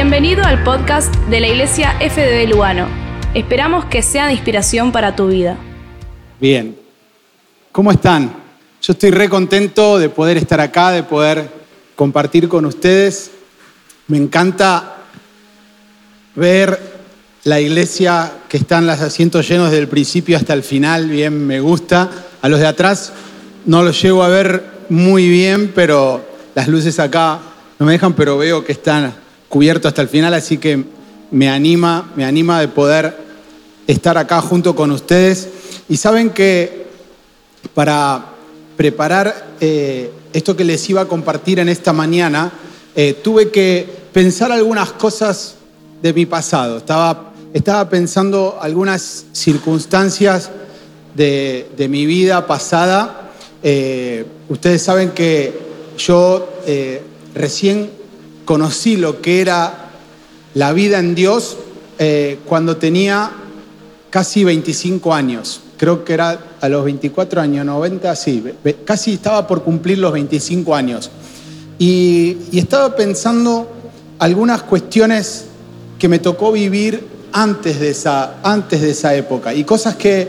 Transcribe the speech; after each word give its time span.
Bienvenido 0.00 0.44
al 0.44 0.62
podcast 0.62 1.12
de 1.28 1.40
la 1.40 1.48
Iglesia 1.48 1.98
FDB 1.98 2.48
Lugano. 2.48 2.86
Esperamos 3.34 3.86
que 3.86 4.00
sea 4.00 4.26
de 4.26 4.32
inspiración 4.32 4.92
para 4.92 5.16
tu 5.16 5.26
vida. 5.26 5.58
Bien, 6.40 6.78
¿cómo 7.72 7.90
están? 7.90 8.32
Yo 8.80 8.92
estoy 8.92 9.10
re 9.10 9.28
contento 9.28 9.98
de 9.98 10.08
poder 10.08 10.36
estar 10.36 10.60
acá, 10.60 10.92
de 10.92 11.02
poder 11.02 11.50
compartir 11.96 12.48
con 12.48 12.64
ustedes. 12.64 13.32
Me 14.06 14.18
encanta 14.18 14.98
ver 16.36 16.78
la 17.42 17.60
iglesia 17.60 18.34
que 18.48 18.58
están 18.58 18.86
los 18.86 19.00
asientos 19.00 19.48
llenos 19.48 19.70
desde 19.72 19.82
el 19.82 19.88
principio 19.88 20.36
hasta 20.36 20.54
el 20.54 20.62
final, 20.62 21.08
bien, 21.08 21.44
me 21.44 21.58
gusta. 21.58 22.08
A 22.40 22.48
los 22.48 22.60
de 22.60 22.68
atrás 22.68 23.12
no 23.66 23.82
los 23.82 24.00
llego 24.00 24.22
a 24.22 24.28
ver 24.28 24.62
muy 24.90 25.28
bien, 25.28 25.72
pero 25.74 26.24
las 26.54 26.68
luces 26.68 27.00
acá 27.00 27.40
no 27.80 27.86
me 27.86 27.90
dejan, 27.90 28.12
pero 28.12 28.38
veo 28.38 28.64
que 28.64 28.70
están 28.70 29.12
cubiertos 29.48 29.90
hasta 29.90 30.02
el 30.02 30.08
final, 30.08 30.34
así 30.34 30.58
que 30.58 30.84
me 31.30 31.48
anima, 31.48 32.10
me 32.16 32.24
anima 32.24 32.60
de 32.60 32.68
poder 32.68 33.16
estar 33.86 34.18
acá 34.18 34.40
junto 34.40 34.74
con 34.74 34.90
ustedes. 34.90 35.48
Y 35.88 35.96
saben 35.96 36.30
que 36.30 36.86
para 37.74 38.26
preparar 38.76 39.48
eh, 39.60 40.10
esto 40.32 40.56
que 40.56 40.64
les 40.64 40.88
iba 40.88 41.00
a 41.00 41.08
compartir 41.08 41.58
en 41.58 41.68
esta 41.68 41.92
mañana, 41.92 42.52
eh, 42.94 43.14
tuve 43.22 43.50
que 43.50 43.88
pensar 44.12 44.52
algunas 44.52 44.92
cosas 44.92 45.56
de 46.02 46.12
mi 46.12 46.26
pasado. 46.26 46.78
Estaba 46.78 47.24
estaba 47.54 47.88
pensando 47.88 48.58
algunas 48.60 49.24
circunstancias 49.32 50.50
de, 51.14 51.86
mi 51.88 52.04
vida 52.04 52.46
pasada. 52.46 53.30
Eh, 53.62 54.26
ustedes 54.50 54.82
saben 54.82 55.10
que 55.10 55.58
yo 55.96 56.46
recién 57.34 57.90
conocí 58.48 58.96
lo 58.96 59.20
que 59.20 59.42
era 59.42 59.90
la 60.54 60.72
vida 60.72 60.98
en 61.00 61.14
Dios 61.14 61.58
eh, 61.98 62.38
cuando 62.46 62.78
tenía 62.78 63.30
casi 64.08 64.42
25 64.42 65.12
años. 65.12 65.60
Creo 65.76 66.02
que 66.02 66.14
era 66.14 66.38
a 66.58 66.68
los 66.70 66.82
24 66.82 67.42
años, 67.42 67.66
90, 67.66 68.16
sí, 68.16 68.42
casi 68.86 69.12
estaba 69.12 69.46
por 69.46 69.62
cumplir 69.62 69.98
los 69.98 70.14
25 70.14 70.74
años. 70.74 71.10
y 71.78 72.38
estaba 72.54 72.96
pensando 72.96 73.70
algunas 74.18 74.62
cuestiones 74.62 75.44
que 75.98 76.08
me 76.08 76.18
tocó 76.18 76.50
vivir 76.50 77.06
antes 77.32 77.78
de 77.78 77.90
esa, 77.90 78.36
antes 78.42 78.80
de 78.80 78.92
esa 78.92 79.14
época. 79.14 79.52
Y 79.52 79.64
cosas 79.64 79.96
que, 79.96 80.26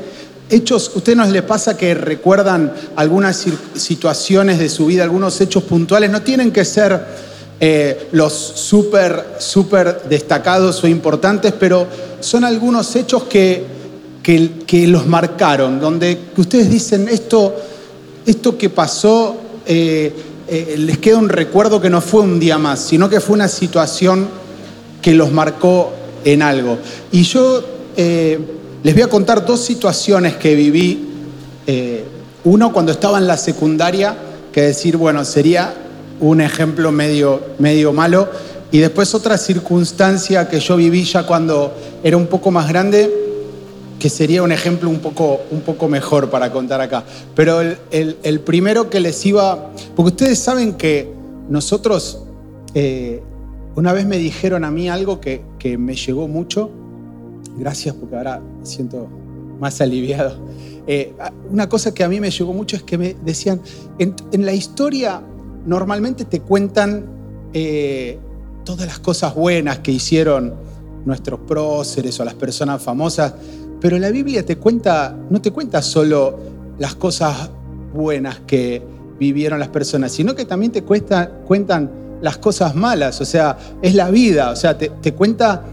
hechos, 0.49 0.91
¿usted 0.93 1.15
nos 1.15 1.29
le 1.29 1.41
pasa 1.41 1.77
que 1.77 1.93
recuerdan 1.93 2.73
algunas 2.97 3.45
situaciones 3.75 4.59
de 4.59 4.67
su 4.67 4.87
vida, 4.87 5.05
algunos 5.05 5.39
hechos 5.39 5.63
puntuales? 5.63 6.11
No 6.11 6.21
tienen 6.21 6.51
que 6.51 6.65
ser 6.65 7.28
eh, 7.61 8.07
los 8.13 8.31
súper, 8.33 9.35
súper 9.39 10.03
destacados 10.07 10.81
o 10.81 10.87
importantes, 10.87 11.53
pero 11.59 11.85
son 12.21 12.45
algunos 12.45 12.95
hechos 12.95 13.23
que, 13.23 13.65
que, 14.23 14.87
los 14.87 15.07
marcaron, 15.07 15.77
donde 15.77 16.17
ustedes 16.37 16.69
dicen, 16.69 17.09
esto, 17.09 17.55
esto 18.25 18.57
que 18.57 18.69
pasó... 18.69 19.35
Eh, 19.65 20.13
eh, 20.51 20.75
les 20.79 20.97
queda 20.97 21.17
un 21.17 21.29
recuerdo 21.29 21.79
que 21.79 21.91
no 21.91 22.01
fue 22.01 22.21
un 22.21 22.39
día 22.39 22.57
más, 22.57 22.79
sino 22.79 23.07
que 23.07 23.19
fue 23.19 23.35
una 23.35 23.47
situación 23.47 24.27
que 24.99 25.13
los 25.13 25.31
marcó 25.31 25.91
en 26.25 26.41
algo. 26.41 26.79
Y 27.11 27.21
yo 27.21 27.63
les 27.95 28.93
voy 28.95 29.03
a 29.03 29.07
contar 29.07 29.45
dos 29.45 29.59
situaciones 29.59 30.37
que 30.37 30.55
viví. 30.55 31.07
Uno 32.45 32.73
cuando 32.73 32.91
estaba 32.91 33.19
en 33.19 33.27
la 33.27 33.37
secundaria, 33.37 34.17
que 34.51 34.61
decir, 34.61 34.97
bueno, 34.97 35.23
sería 35.23 35.71
un 36.19 36.41
ejemplo 36.41 36.91
medio, 36.91 37.41
medio 37.59 37.93
malo. 37.93 38.27
Y 38.71 38.79
después 38.79 39.15
otra 39.15 39.37
circunstancia 39.37 40.47
que 40.47 40.59
yo 40.59 40.77
viví 40.77 41.03
ya 41.03 41.25
cuando 41.25 41.73
era 42.03 42.17
un 42.17 42.27
poco 42.27 42.51
más 42.51 42.69
grande, 42.69 43.11
que 43.99 44.09
sería 44.09 44.43
un 44.43 44.51
ejemplo 44.51 44.89
un 44.89 44.99
poco, 44.99 45.41
un 45.51 45.61
poco 45.61 45.87
mejor 45.87 46.29
para 46.29 46.51
contar 46.51 46.79
acá. 46.81 47.03
Pero 47.35 47.61
el, 47.61 48.39
primero 48.41 48.89
que 48.89 48.99
les 48.99 49.25
iba, 49.25 49.71
porque 49.95 50.09
ustedes 50.11 50.39
saben 50.39 50.73
que 50.73 51.11
nosotros 51.49 52.23
eh, 52.73 53.21
una 53.75 53.93
vez 53.93 54.05
me 54.05 54.17
dijeron 54.17 54.63
a 54.63 54.71
mí 54.71 54.89
algo 54.89 55.19
que, 55.19 55.41
me 55.77 55.95
llegó 55.95 56.27
mucho. 56.27 56.69
Gracias 57.57 57.95
porque 57.95 58.15
ahora 58.15 58.41
me 58.59 58.65
siento 58.65 59.07
más 59.59 59.81
aliviado. 59.81 60.35
Eh, 60.87 61.13
una 61.49 61.69
cosa 61.69 61.93
que 61.93 62.03
a 62.03 62.09
mí 62.09 62.19
me 62.19 62.31
llegó 62.31 62.53
mucho 62.53 62.75
es 62.75 62.83
que 62.83 62.97
me 62.97 63.15
decían, 63.23 63.61
en, 63.99 64.15
la 64.45 64.53
historia 64.53 65.21
normalmente 65.65 66.25
te 66.25 66.41
cuentan 66.41 67.05
eh, 67.53 68.19
todas 68.63 68.87
las 68.87 68.99
cosas 68.99 69.35
buenas 69.35 69.79
que 69.79 69.91
hicieron 69.91 70.53
nuestros 71.05 71.39
próceres 71.41 72.19
o 72.19 72.25
las 72.25 72.35
personas 72.35 72.81
famosas, 72.81 73.33
pero 73.79 73.97
la 73.97 74.09
Biblia 74.09 74.45
te 74.45 74.57
cuenta, 74.57 75.15
no 75.29 75.41
te 75.41 75.51
cuenta 75.51 75.81
solo 75.81 76.37
las 76.77 76.95
cosas 76.95 77.49
buenas 77.93 78.41
que 78.45 78.81
vivieron 79.17 79.59
las 79.59 79.69
personas, 79.69 80.11
sino 80.11 80.35
que 80.35 80.45
también 80.45 80.71
te 80.71 80.83
cuentan 80.83 81.91
las 82.21 82.37
cosas 82.37 82.75
malas, 82.75 83.19
o 83.21 83.25
sea, 83.25 83.57
es 83.81 83.95
la 83.95 84.09
vida, 84.09 84.51
o 84.51 84.55
sea, 84.55 84.77
te, 84.77 85.13
cuenta 85.13 85.63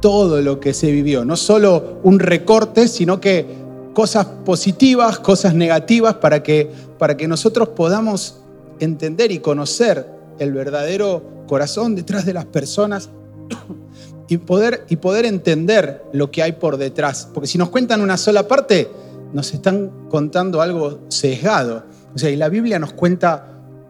todo 0.00 0.40
lo 0.40 0.60
que 0.60 0.74
se 0.74 0.90
vivió, 0.90 1.24
no 1.24 1.36
solo 1.36 2.00
un 2.02 2.18
recorte, 2.18 2.88
sino 2.88 3.20
que 3.20 3.46
cosas 3.94 4.26
positivas, 4.44 5.18
cosas 5.18 5.54
negativas, 5.54 6.14
para 6.14 6.42
que, 6.42 6.70
para 6.98 7.16
que 7.16 7.28
nosotros 7.28 7.68
podamos 7.68 8.41
entender 8.84 9.30
y 9.30 9.38
conocer 9.38 10.06
el 10.38 10.52
verdadero 10.52 11.44
corazón 11.46 11.94
detrás 11.94 12.26
de 12.26 12.34
las 12.34 12.46
personas 12.46 13.10
y 14.28 14.38
poder, 14.38 14.84
y 14.88 14.96
poder 14.96 15.24
entender 15.24 16.02
lo 16.12 16.30
que 16.30 16.42
hay 16.42 16.52
por 16.52 16.76
detrás. 16.76 17.28
Porque 17.32 17.46
si 17.46 17.58
nos 17.58 17.68
cuentan 17.68 18.00
una 18.00 18.16
sola 18.16 18.48
parte, 18.48 18.88
nos 19.32 19.54
están 19.54 20.08
contando 20.08 20.60
algo 20.60 21.00
sesgado. 21.08 21.84
O 22.14 22.18
sea, 22.18 22.30
y 22.30 22.36
la 22.36 22.48
Biblia 22.48 22.78
nos 22.78 22.92
cuenta 22.92 23.48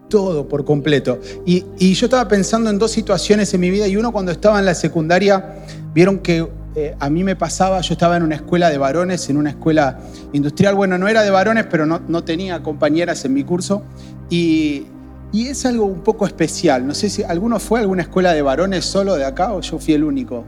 todo 0.08 0.47
por 0.47 0.64
completo. 0.64 1.20
Y, 1.47 1.64
yo 1.94 2.06
estaba 2.06 2.28
pensando 2.28 2.69
en 2.69 2.78
dos 2.78 2.91
situaciones 2.91 3.52
en 3.54 3.60
mi 3.60 3.70
vida 3.70 3.88
y 3.88 3.97
uno 3.97 4.12
cuando 4.12 4.31
estaba 4.31 4.58
en 4.58 4.66
la 4.66 4.75
secundaria, 4.75 5.64
vieron 5.94 6.19
que 6.19 6.47
eh, 6.74 6.96
a 6.98 7.10
mí 7.10 7.22
me 7.22 7.36
pasaba, 7.36 7.80
yo 7.80 7.92
estaba 7.92 8.16
en 8.16 8.22
una 8.22 8.36
escuela 8.36 8.70
de 8.70 8.78
varones, 8.78 9.28
en 9.28 9.36
una 9.36 9.50
escuela 9.50 10.00
industrial, 10.32 10.74
bueno, 10.74 10.96
no 10.96 11.06
era 11.06 11.22
de 11.22 11.30
varones, 11.30 11.66
pero 11.70 11.84
no, 11.84 12.00
no 12.08 12.24
tenía 12.24 12.62
compañeras 12.62 13.24
en 13.24 13.34
mi 13.34 13.44
curso 13.44 13.82
y, 14.30 14.86
y, 15.32 15.48
es 15.48 15.66
algo 15.66 15.84
un 15.84 16.00
poco 16.00 16.26
especial. 16.26 16.86
No 16.86 16.94
sé 16.94 17.10
si 17.10 17.22
alguno 17.22 17.58
fue 17.58 17.80
a 17.80 17.82
alguna 17.82 18.02
escuela 18.02 18.32
de 18.32 18.40
varones 18.40 18.86
solo 18.86 19.16
de 19.16 19.24
acá 19.24 19.52
o 19.52 19.60
yo 19.60 19.78
fui 19.78 19.92
el 19.94 20.04
único. 20.04 20.44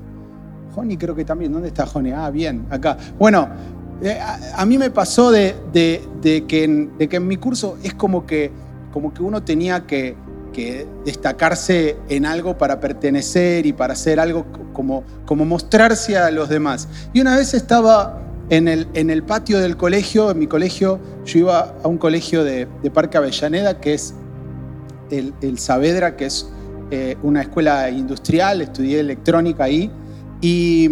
Joni 0.75 0.97
creo 0.97 1.15
que 1.15 1.25
también, 1.25 1.53
¿dónde 1.53 1.69
está 1.69 1.85
Joni? 1.85 2.13
Ah, 2.13 2.31
bien, 2.31 2.67
acá. 2.71 2.97
Bueno, 3.19 3.49
eh, 4.03 4.19
a, 4.55 4.65
mí 4.65 4.79
me 4.79 4.91
pasó 4.91 5.31
de, 5.31 5.55
de, 5.73 6.45
que 6.49 6.89
de 6.99 7.09
que 7.09 7.17
en 7.17 7.29
mi 7.29 7.37
curso 7.37 7.77
es 7.83 7.95
como 7.95 8.27
que 8.27 8.51
como 8.95 9.13
que 9.13 9.25
uno 9.25 9.43
tenía 9.43 9.87
que, 9.87 10.15
destacarse 11.05 11.97
en 12.09 12.27
algo 12.27 12.57
para 12.57 12.81
pertenecer 12.81 13.67
y 13.67 13.73
para 13.73 13.95
hacer 13.95 14.21
algo 14.21 14.47
como, 14.73 15.05
como 15.27 15.45
mostrarse 15.45 16.17
a 16.17 16.31
los 16.31 16.49
demás. 16.49 16.89
Y 17.13 17.21
una 17.21 17.37
vez 17.37 17.55
estaba 17.55 18.21
en 18.51 18.69
el, 18.69 18.87
en 18.95 19.11
el 19.11 19.23
patio 19.23 19.59
del 19.59 19.77
colegio, 19.77 20.31
en 20.31 20.39
mi 20.39 20.47
colegio, 20.47 21.01
yo 21.25 21.39
iba 21.39 21.75
a 21.83 21.89
un 21.89 21.99
colegio 21.99 22.45
de, 22.45 22.67
Parque 22.93 23.17
Avellaneda, 23.17 23.81
que 23.81 23.95
es 23.95 24.15
el, 25.11 25.59
Saavedra, 25.59 26.17
que 26.17 26.27
es 26.27 26.49
eh, 26.91 27.17
una 27.23 27.43
escuela 27.43 27.89
industrial, 27.91 28.61
estudié 28.61 29.01
electrónica 29.01 29.65
ahí, 29.65 29.91
y, 30.41 30.91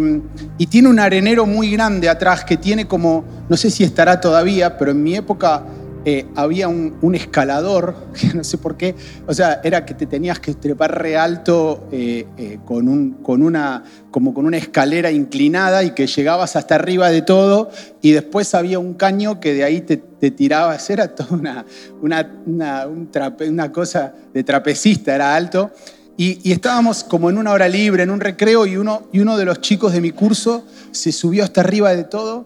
y, 0.57 0.65
tiene 0.65 0.89
un 0.89 0.99
arenero 0.99 1.45
muy 1.45 1.71
grande 1.71 2.09
atrás 2.09 2.43
que 2.43 2.57
tiene 2.57 2.87
como, 2.87 3.23
no 3.47 3.55
sé 3.55 3.69
si 3.69 3.83
estará 3.83 4.19
todavía, 4.19 4.79
pero 4.79 4.91
en 4.91 5.03
mi 5.03 5.15
época 5.15 5.63
eh, 6.05 6.25
había 6.35 6.67
un, 6.67 7.15
escalador, 7.15 7.95
que 8.19 8.33
no 8.33 8.43
sé 8.43 8.57
por 8.57 8.75
qué, 8.75 8.93
o 9.25 9.33
sea, 9.33 9.61
era 9.63 9.85
que 9.85 9.93
te 9.93 10.05
tenías 10.05 10.37
que 10.39 10.53
trepar 10.53 11.01
re 11.01 11.15
alto 11.15 11.87
eh, 11.93 12.27
eh, 12.37 12.59
con, 12.65 12.89
un, 12.89 13.11
con, 13.23 13.41
una, 13.41 13.85
como 14.11 14.33
con 14.33 14.45
una 14.45 14.57
escalera 14.57 15.11
inclinada 15.11 15.81
y 15.83 15.91
que 15.91 16.07
llegabas 16.07 16.57
hasta 16.57 16.75
arriba 16.75 17.09
de 17.09 17.21
todo 17.21 17.69
y 18.01 18.11
después 18.11 18.53
había 18.53 18.79
un 18.79 18.95
caño 18.95 19.39
que 19.39 19.53
de 19.53 19.63
ahí 19.63 19.79
te, 19.79 19.97
tirabas, 20.31 20.89
era 20.89 21.15
toda 21.15 21.31
una, 21.31 21.65
una, 22.01 22.87
una, 22.87 23.71
cosa 23.71 24.13
de 24.33 24.43
trapecista, 24.43 25.15
era 25.15 25.35
alto. 25.35 25.71
Y, 26.15 26.51
estábamos 26.51 27.03
como 27.03 27.29
en 27.29 27.37
una 27.37 27.51
hora 27.51 27.67
libre, 27.67 28.03
en 28.03 28.09
un 28.09 28.21
recreo, 28.21 28.65
y 28.65 28.77
uno, 28.77 29.03
y 29.11 29.19
uno 29.19 29.37
de 29.37 29.45
los 29.45 29.59
chicos 29.59 29.91
de 29.91 29.99
mi 29.99 30.11
curso 30.11 30.65
se 30.91 31.11
subió 31.11 31.43
hasta 31.43 31.61
arriba 31.61 31.93
de 31.93 32.03
todo 32.05 32.45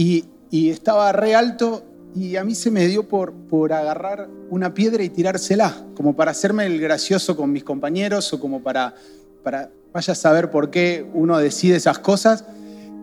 y 0.00 0.24
estaba 0.50 1.12
re 1.12 1.34
alto 1.34 1.87
y 2.14 2.36
a 2.36 2.44
mí 2.44 2.54
se 2.54 2.70
me 2.70 2.86
dio 2.86 3.08
por, 3.08 3.32
por 3.32 3.72
agarrar 3.72 4.28
una 4.50 4.74
piedra 4.74 5.02
y 5.02 5.10
tirársela, 5.10 5.84
como 5.94 6.16
para 6.16 6.30
hacerme 6.30 6.66
el 6.66 6.80
gracioso 6.80 7.36
con 7.36 7.52
mis 7.52 7.64
compañeros 7.64 8.32
o 8.32 8.40
como 8.40 8.62
para, 8.62 8.94
para 9.42 9.70
vaya 9.92 10.12
a 10.12 10.16
saber 10.16 10.50
por 10.50 10.70
qué 10.70 11.06
uno 11.14 11.38
decide 11.38 11.76
esas 11.76 11.98
cosas. 11.98 12.44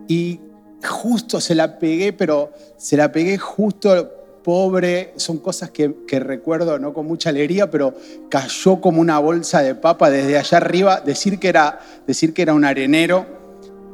Y 0.08 0.40
justo 0.84 1.40
se 1.40 1.54
la 1.54 1.78
pegué, 1.78 2.12
pero 2.12 2.52
se 2.76 2.96
la 2.96 3.12
pegué 3.12 3.38
justo 3.38 4.12
pobre, 4.42 5.12
son 5.16 5.38
cosas 5.38 5.70
que, 5.72 6.20
recuerdo 6.20 6.78
no 6.78 6.94
con 6.94 7.04
mucha 7.04 7.30
alegría, 7.30 7.68
pero 7.68 7.94
cayó 8.30 8.80
como 8.80 9.00
una 9.00 9.18
bolsa 9.18 9.60
de 9.60 9.74
papa 9.74 10.08
desde 10.08 10.38
allá 10.38 10.58
arriba, 10.58 11.00
decir 11.04 11.40
que 11.40 11.48
era, 11.48 11.80
decir 12.06 12.32
que 12.32 12.42
era 12.42 12.54
un 12.54 12.64
arenero. 12.64 13.26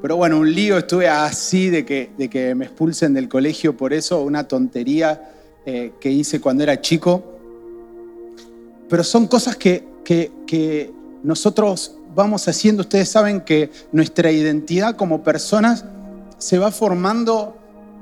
Pero 0.02 0.16
bueno, 0.16 0.40
un 0.40 0.52
lío, 0.52 0.76
estuve 0.78 1.08
así 1.08 1.70
de 1.70 1.86
que, 1.86 2.54
me 2.56 2.64
expulsen 2.64 3.14
del 3.14 3.28
colegio 3.28 3.76
por 3.76 3.92
eso, 3.92 4.20
una 4.22 4.48
tontería 4.48 5.32
eh, 5.64 5.92
que 6.00 6.10
hice 6.10 6.40
cuando 6.40 6.64
era 6.64 6.80
chico. 6.80 7.22
Pero 8.88 9.04
son 9.04 9.28
cosas 9.28 9.56
que, 9.56 9.84
nosotros 11.22 11.94
vamos 12.16 12.48
haciendo. 12.48 12.82
Ustedes 12.82 13.10
saben 13.10 13.42
que 13.42 13.70
nuestra 13.92 14.32
identidad 14.32 14.96
como 14.96 15.22
personas 15.22 15.84
se 16.36 16.58
va 16.58 16.72
formando 16.72 17.56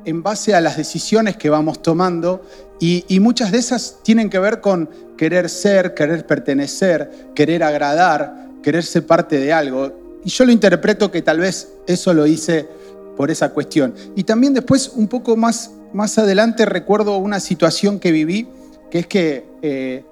en 0.07 0.23
base 0.23 0.55
a 0.55 0.63
las 0.63 0.79
decisiones 0.79 1.37
que 1.37 1.51
vamos 1.51 1.83
tomando 1.83 2.43
y, 2.81 3.21
muchas 3.21 3.53
de 3.53 3.59
esas 3.59 3.99
tienen 4.03 4.31
que 4.31 4.39
ver 4.39 4.63
con 4.63 4.89
querer 5.19 5.51
ser, 5.51 5.93
querer 5.93 6.27
pertenecer, 6.27 7.29
querer 7.35 7.63
agradar, 7.63 8.49
querer 8.63 8.85
ser 8.85 9.05
parte 9.05 9.39
de 9.39 9.53
algo. 9.53 10.00
Y 10.25 10.31
yo 10.31 10.45
lo 10.45 10.53
interpreto 10.53 11.11
que 11.11 11.23
tal 11.23 11.41
vez 11.41 11.69
eso 11.87 12.13
lo 12.13 12.27
hice 12.27 12.69
por 13.17 13.31
esa 13.31 13.51
cuestión. 13.51 13.95
Y 14.17 14.25
también 14.25 14.55
después, 14.55 14.93
un 14.95 15.09
poco 15.09 15.37
más, 15.37 15.73
más 15.93 16.19
adelante, 16.19 16.67
recuerdo 16.67 17.17
una 17.19 17.41
situación 17.41 17.99
que 17.99 18.13
viví, 18.13 18.49
que 18.91 19.01
es 19.01 19.07
que 19.07 19.47
eh, 19.63 20.05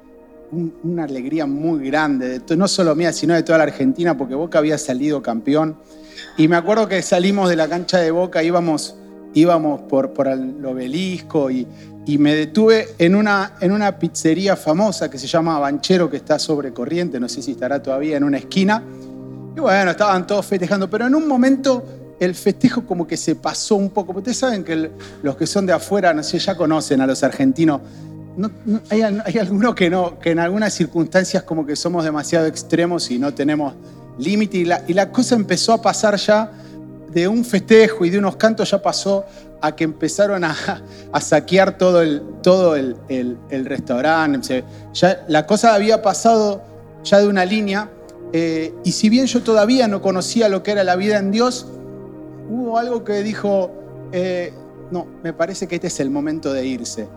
una 0.82 1.04
alegría 1.04 1.46
muy 1.46 1.86
grande, 1.86 2.38
de, 2.38 2.56
no 2.56 2.68
solo 2.68 2.94
mía, 2.94 3.12
sino 3.12 3.34
de 3.34 3.42
toda 3.42 3.58
la 3.58 3.64
Argentina, 3.64 4.16
porque 4.16 4.34
Boca 4.34 4.58
había 4.58 4.78
salido 4.78 5.22
campeón. 5.22 5.76
Y 6.36 6.48
me 6.48 6.56
acuerdo 6.56 6.88
que 6.88 7.02
salimos 7.02 7.48
de 7.48 7.56
la 7.56 7.68
cancha 7.68 7.98
de 7.98 8.10
Boca, 8.10 8.42
íbamos 8.42 8.96
íbamos 9.34 9.82
por, 9.82 10.12
por 10.12 10.28
el 10.28 10.64
obelisco 10.64 11.50
y, 11.50 11.66
y 12.06 12.18
me 12.18 12.34
detuve 12.34 12.88
en 12.98 13.14
una, 13.14 13.54
en 13.60 13.72
una 13.72 13.98
pizzería 13.98 14.56
famosa 14.56 15.10
que 15.10 15.18
se 15.18 15.26
llama 15.26 15.58
Banchero, 15.58 16.10
que 16.10 16.16
está 16.16 16.38
sobre 16.38 16.72
corriente, 16.72 17.20
no 17.20 17.28
sé 17.28 17.42
si 17.42 17.52
estará 17.52 17.82
todavía 17.82 18.16
en 18.16 18.24
una 18.24 18.38
esquina. 18.38 18.82
Y 19.58 19.60
bueno, 19.60 19.90
estaban 19.90 20.24
todos 20.24 20.46
festejando, 20.46 20.88
pero 20.88 21.08
en 21.08 21.16
un 21.16 21.26
momento 21.26 22.14
el 22.20 22.36
festejo 22.36 22.86
como 22.86 23.08
que 23.08 23.16
se 23.16 23.34
pasó 23.34 23.74
un 23.74 23.90
poco. 23.90 24.12
Ustedes 24.16 24.38
saben 24.38 24.62
que 24.62 24.88
los 25.20 25.36
que 25.36 25.48
son 25.48 25.66
de 25.66 25.72
afuera, 25.72 26.14
no 26.14 26.22
sé, 26.22 26.38
ya 26.38 26.56
conocen 26.56 27.00
a 27.00 27.08
los 27.08 27.24
argentinos. 27.24 27.80
No, 28.36 28.52
hay, 28.88 29.02
hay, 29.02 29.38
algunos 29.38 29.74
que 29.74 29.90
no, 29.90 30.16
que 30.20 30.30
en 30.30 30.38
algunas 30.38 30.72
circunstancias 30.74 31.42
como 31.42 31.66
que 31.66 31.74
somos 31.74 32.04
demasiado 32.04 32.46
extremos 32.46 33.10
y 33.10 33.18
no 33.18 33.34
tenemos 33.34 33.74
límite. 34.16 34.58
Y 34.86 34.94
la, 34.94 35.10
cosa 35.10 35.34
empezó 35.34 35.72
a 35.72 35.82
pasar 35.82 36.14
ya 36.14 36.52
de 37.10 37.26
un 37.26 37.44
festejo 37.44 38.04
y 38.04 38.10
de 38.10 38.18
unos 38.18 38.36
cantos 38.36 38.70
ya 38.70 38.80
pasó 38.80 39.26
a 39.60 39.74
que 39.74 39.82
empezaron 39.82 40.44
a, 40.44 40.54
saquear 41.20 41.76
todo 41.76 42.04
el, 42.04 42.22
el, 43.08 43.66
restaurante. 43.66 44.62
Ya 44.94 45.24
la 45.26 45.46
cosa 45.46 45.74
había 45.74 46.00
pasado 46.00 46.62
ya 47.02 47.18
de 47.18 47.26
una 47.26 47.44
línea. 47.44 47.90
Eh, 48.32 48.74
y 48.84 48.92
si 48.92 49.08
bien 49.08 49.26
yo 49.26 49.42
todavía 49.42 49.88
no 49.88 50.02
conocía 50.02 50.48
lo 50.48 50.62
que 50.62 50.72
era 50.72 50.84
la 50.84 50.96
vida 50.96 51.18
en 51.18 51.30
Dios, 51.30 51.66
hubo 52.48 52.78
algo 52.78 53.04
que 53.04 53.22
dijo, 53.22 53.70
eh, 54.12 54.52
no, 54.90 55.06
me 55.22 55.32
parece 55.32 55.66
que 55.66 55.76
este 55.76 55.86
es 55.88 56.00
el 56.00 56.10
momento 56.10 56.52
de 56.52 56.66
irse. 56.66 57.08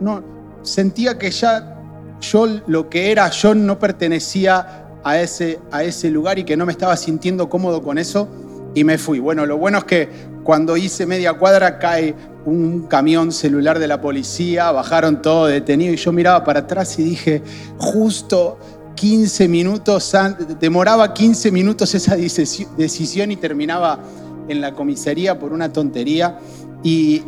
No, 0.00 0.22
sentía 0.62 1.18
que 1.18 1.30
ya 1.30 1.78
yo 2.20 2.46
lo 2.66 2.88
que 2.88 3.10
era, 3.10 3.28
yo 3.30 3.54
no 3.54 3.78
pertenecía 3.78 4.86
a 5.04 5.18
ese, 5.18 5.58
a 5.70 5.82
ese 5.82 6.10
lugar 6.10 6.38
y 6.38 6.44
que 6.44 6.56
no 6.56 6.64
me 6.64 6.72
estaba 6.72 6.96
sintiendo 6.96 7.48
cómodo 7.48 7.82
con 7.82 7.98
eso 7.98 8.28
y 8.74 8.84
me 8.84 8.98
fui. 8.98 9.18
Bueno, 9.18 9.46
lo 9.46 9.58
bueno 9.58 9.78
es 9.78 9.84
que 9.84 10.08
cuando 10.44 10.76
hice 10.76 11.06
media 11.06 11.34
cuadra 11.34 11.78
cae 11.78 12.14
un 12.44 12.86
camión 12.86 13.32
celular 13.32 13.78
de 13.78 13.86
la 13.86 14.00
policía, 14.00 14.70
bajaron 14.72 15.22
todo 15.22 15.46
detenido 15.46 15.92
y 15.92 15.96
yo 15.96 16.12
miraba 16.12 16.44
para 16.44 16.60
atrás 16.60 16.98
y 16.98 17.04
dije, 17.04 17.42
justo 17.78 18.58
15 19.02 19.48
minutos, 19.48 20.12
demoraba 20.60 21.12
15 21.12 21.50
minutos 21.50 21.92
esa 21.92 22.14
decisión 22.14 23.32
y 23.32 23.36
terminaba 23.36 23.98
en 24.46 24.60
la 24.60 24.74
comisaría 24.74 25.40
por 25.40 25.52
una 25.52 25.72
tontería. 25.72 26.38
Y, 26.84 27.24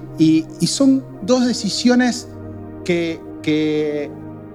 son 0.69 1.05
dos 1.23 1.45
decisiones 1.45 2.29
que, 2.85 3.21
que 3.43 4.09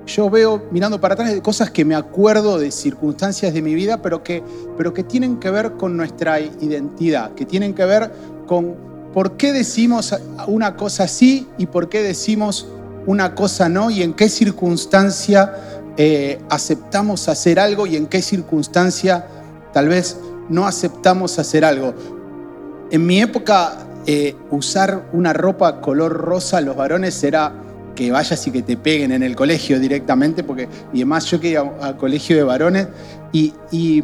yo 0.08 0.30
veo 0.30 0.64
mirando 0.72 1.02
para 1.02 1.16
atrás 1.16 1.34
de 1.34 1.42
cosas 1.42 1.72
que 1.72 1.84
me 1.84 1.94
acuerdo 1.94 2.58
de 2.58 2.72
circunstancias 2.72 3.54
de 3.54 3.62
mi 3.62 3.76
vida, 3.76 4.02
pero 4.02 4.24
que, 4.24 4.42
pero 4.78 4.94
que 4.94 5.04
tienen 5.04 5.42
que 5.42 5.50
ver 5.50 5.74
con 5.74 5.98
nuestra 5.98 6.40
identidad, 6.40 7.34
que 7.34 7.46
tienen 7.46 7.74
que 7.74 7.84
ver 7.84 8.14
con 8.48 8.78
por 9.14 9.36
qué 9.36 9.52
decimos 9.52 10.16
una 10.48 10.78
cosa 10.78 11.06
sí 11.10 11.50
y 11.58 11.66
por 11.66 11.90
qué 11.90 12.02
decimos 12.02 12.70
una 13.08 13.36
cosa 13.36 13.68
no 13.68 13.90
y 13.90 14.04
en 14.04 14.14
qué 14.14 14.30
circunstancia 14.30 15.79
eh, 16.02 16.40
aceptamos 16.50 17.28
hacer 17.28 17.60
algo 17.60 17.86
y 17.86 17.98
en 17.98 18.08
qué 18.08 18.22
circunstancia 18.22 19.28
tal 19.74 19.90
vez 19.90 20.18
no 20.48 20.66
aceptamos 20.66 21.38
hacer 21.40 21.66
algo. 21.66 21.94
En 22.90 23.06
mi 23.06 23.20
época, 23.20 23.86
eh, 24.06 24.34
usar 24.50 25.10
una 25.12 25.34
ropa 25.34 25.82
color 25.82 26.14
rosa 26.14 26.62
los 26.62 26.78
varones 26.78 27.22
era 27.22 27.52
que 27.96 28.14
vayas 28.14 28.48
y 28.48 28.52
que 28.52 28.62
te 28.62 28.78
peguen 28.78 29.12
en 29.12 29.24
el 29.24 29.36
colegio 29.36 29.78
directamente, 29.78 30.42
porque 30.42 30.70
y 30.94 31.00
además 31.00 31.26
yo 31.26 31.38
que 31.42 31.50
iba 31.50 31.70
al 31.82 31.98
colegio 31.98 32.38
de 32.38 32.44
varones 32.44 32.88
y, 33.34 33.54
y, 33.70 34.02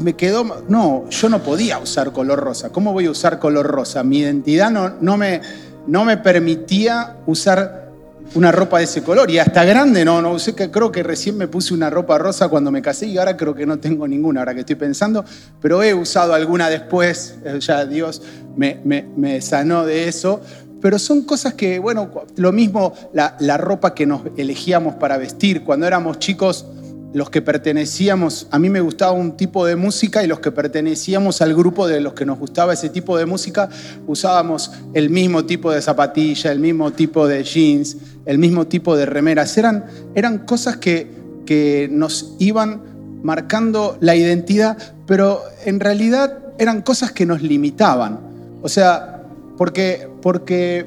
me 0.00 0.14
quedó, 0.14 0.64
no, 0.66 1.10
yo 1.10 1.28
no 1.28 1.42
podía 1.42 1.78
usar 1.78 2.10
color 2.10 2.40
rosa. 2.40 2.70
¿Cómo 2.70 2.94
voy 2.94 3.04
a 3.04 3.10
usar 3.10 3.38
color 3.38 3.66
rosa? 3.66 4.02
Mi 4.02 4.20
identidad 4.20 4.70
no, 4.70 4.94
no, 5.02 5.18
me, 5.18 5.42
no 5.86 6.06
me 6.06 6.16
permitía 6.16 7.18
usar 7.26 7.87
una 8.34 8.52
ropa 8.52 8.78
de 8.78 8.84
ese 8.84 9.02
color. 9.02 9.30
Y 9.30 9.38
hasta 9.38 9.64
grande, 9.64 10.04
no, 10.04 10.22
no 10.22 10.38
sé 10.38 10.54
que 10.54 10.70
creo 10.70 10.92
que 10.92 11.02
recién 11.02 11.36
me 11.36 11.48
puse 11.48 11.74
una 11.74 11.90
ropa 11.90 12.18
rosa 12.18 12.48
cuando 12.48 12.70
me 12.70 12.82
casé 12.82 13.06
y 13.06 13.18
ahora 13.18 13.36
creo 13.36 13.54
que 13.54 13.66
no 13.66 13.78
tengo 13.78 14.06
ninguna, 14.06 14.40
ahora 14.40 14.54
que 14.54 14.60
estoy 14.60 14.76
pensando, 14.76 15.24
pero 15.60 15.82
he 15.82 15.94
usado 15.94 16.34
alguna 16.34 16.68
después, 16.70 17.36
eh, 17.44 17.58
ya 17.60 17.84
Dios 17.84 18.22
me, 18.56 18.80
me, 18.84 19.06
me 19.16 19.40
sanó 19.40 19.84
de 19.84 20.08
eso. 20.08 20.40
Pero 20.80 20.98
son 20.98 21.22
cosas 21.22 21.54
que, 21.54 21.78
bueno, 21.78 22.10
lo 22.36 22.52
mismo 22.52 22.92
la, 23.12 23.56
ropa 23.56 23.94
que 23.94 24.06
nos 24.06 24.22
elegíamos 24.36 24.94
para 24.94 25.16
vestir. 25.16 25.64
Cuando 25.64 25.86
éramos 25.86 26.18
chicos, 26.18 26.66
los 27.12 27.30
que 27.30 27.40
pertenecíamos, 27.40 28.46
a 28.50 28.58
mí 28.58 28.68
me 28.68 28.80
gustaba 28.80 29.12
un 29.12 29.36
tipo 29.36 29.64
de 29.64 29.76
música 29.76 30.22
y 30.22 30.26
los 30.26 30.40
que 30.40 30.52
pertenecíamos 30.52 31.40
al 31.40 31.54
grupo 31.54 31.86
de 31.86 32.00
los 32.00 32.12
que 32.12 32.26
nos 32.26 32.38
gustaba 32.38 32.74
ese 32.74 32.90
tipo 32.90 33.16
de 33.16 33.24
música, 33.24 33.68
usábamos 34.06 34.72
el 34.92 35.08
mismo 35.08 35.44
tipo 35.44 35.70
de 35.70 35.80
zapatilla, 35.80 36.52
el 36.52 36.60
mismo 36.60 36.92
tipo 36.92 37.26
de 37.26 37.42
jeans, 37.44 37.96
el 38.26 38.38
mismo 38.38 38.66
tipo 38.66 38.94
de 38.96 39.06
remeras. 39.06 39.56
Eran, 39.56 39.86
eran 40.14 40.40
cosas 40.40 40.76
que, 40.76 41.10
que 41.46 41.88
nos 41.90 42.34
iban 42.38 42.82
marcando 43.22 43.96
la 44.00 44.14
identidad, 44.14 44.76
pero 45.06 45.42
en 45.64 45.80
realidad 45.80 46.38
eran 46.58 46.82
cosas 46.82 47.12
que 47.12 47.24
nos 47.24 47.40
limitaban. 47.40 48.20
O 48.62 48.68
sea, 48.68 49.22
porque, 49.56 50.08
porque 50.20 50.86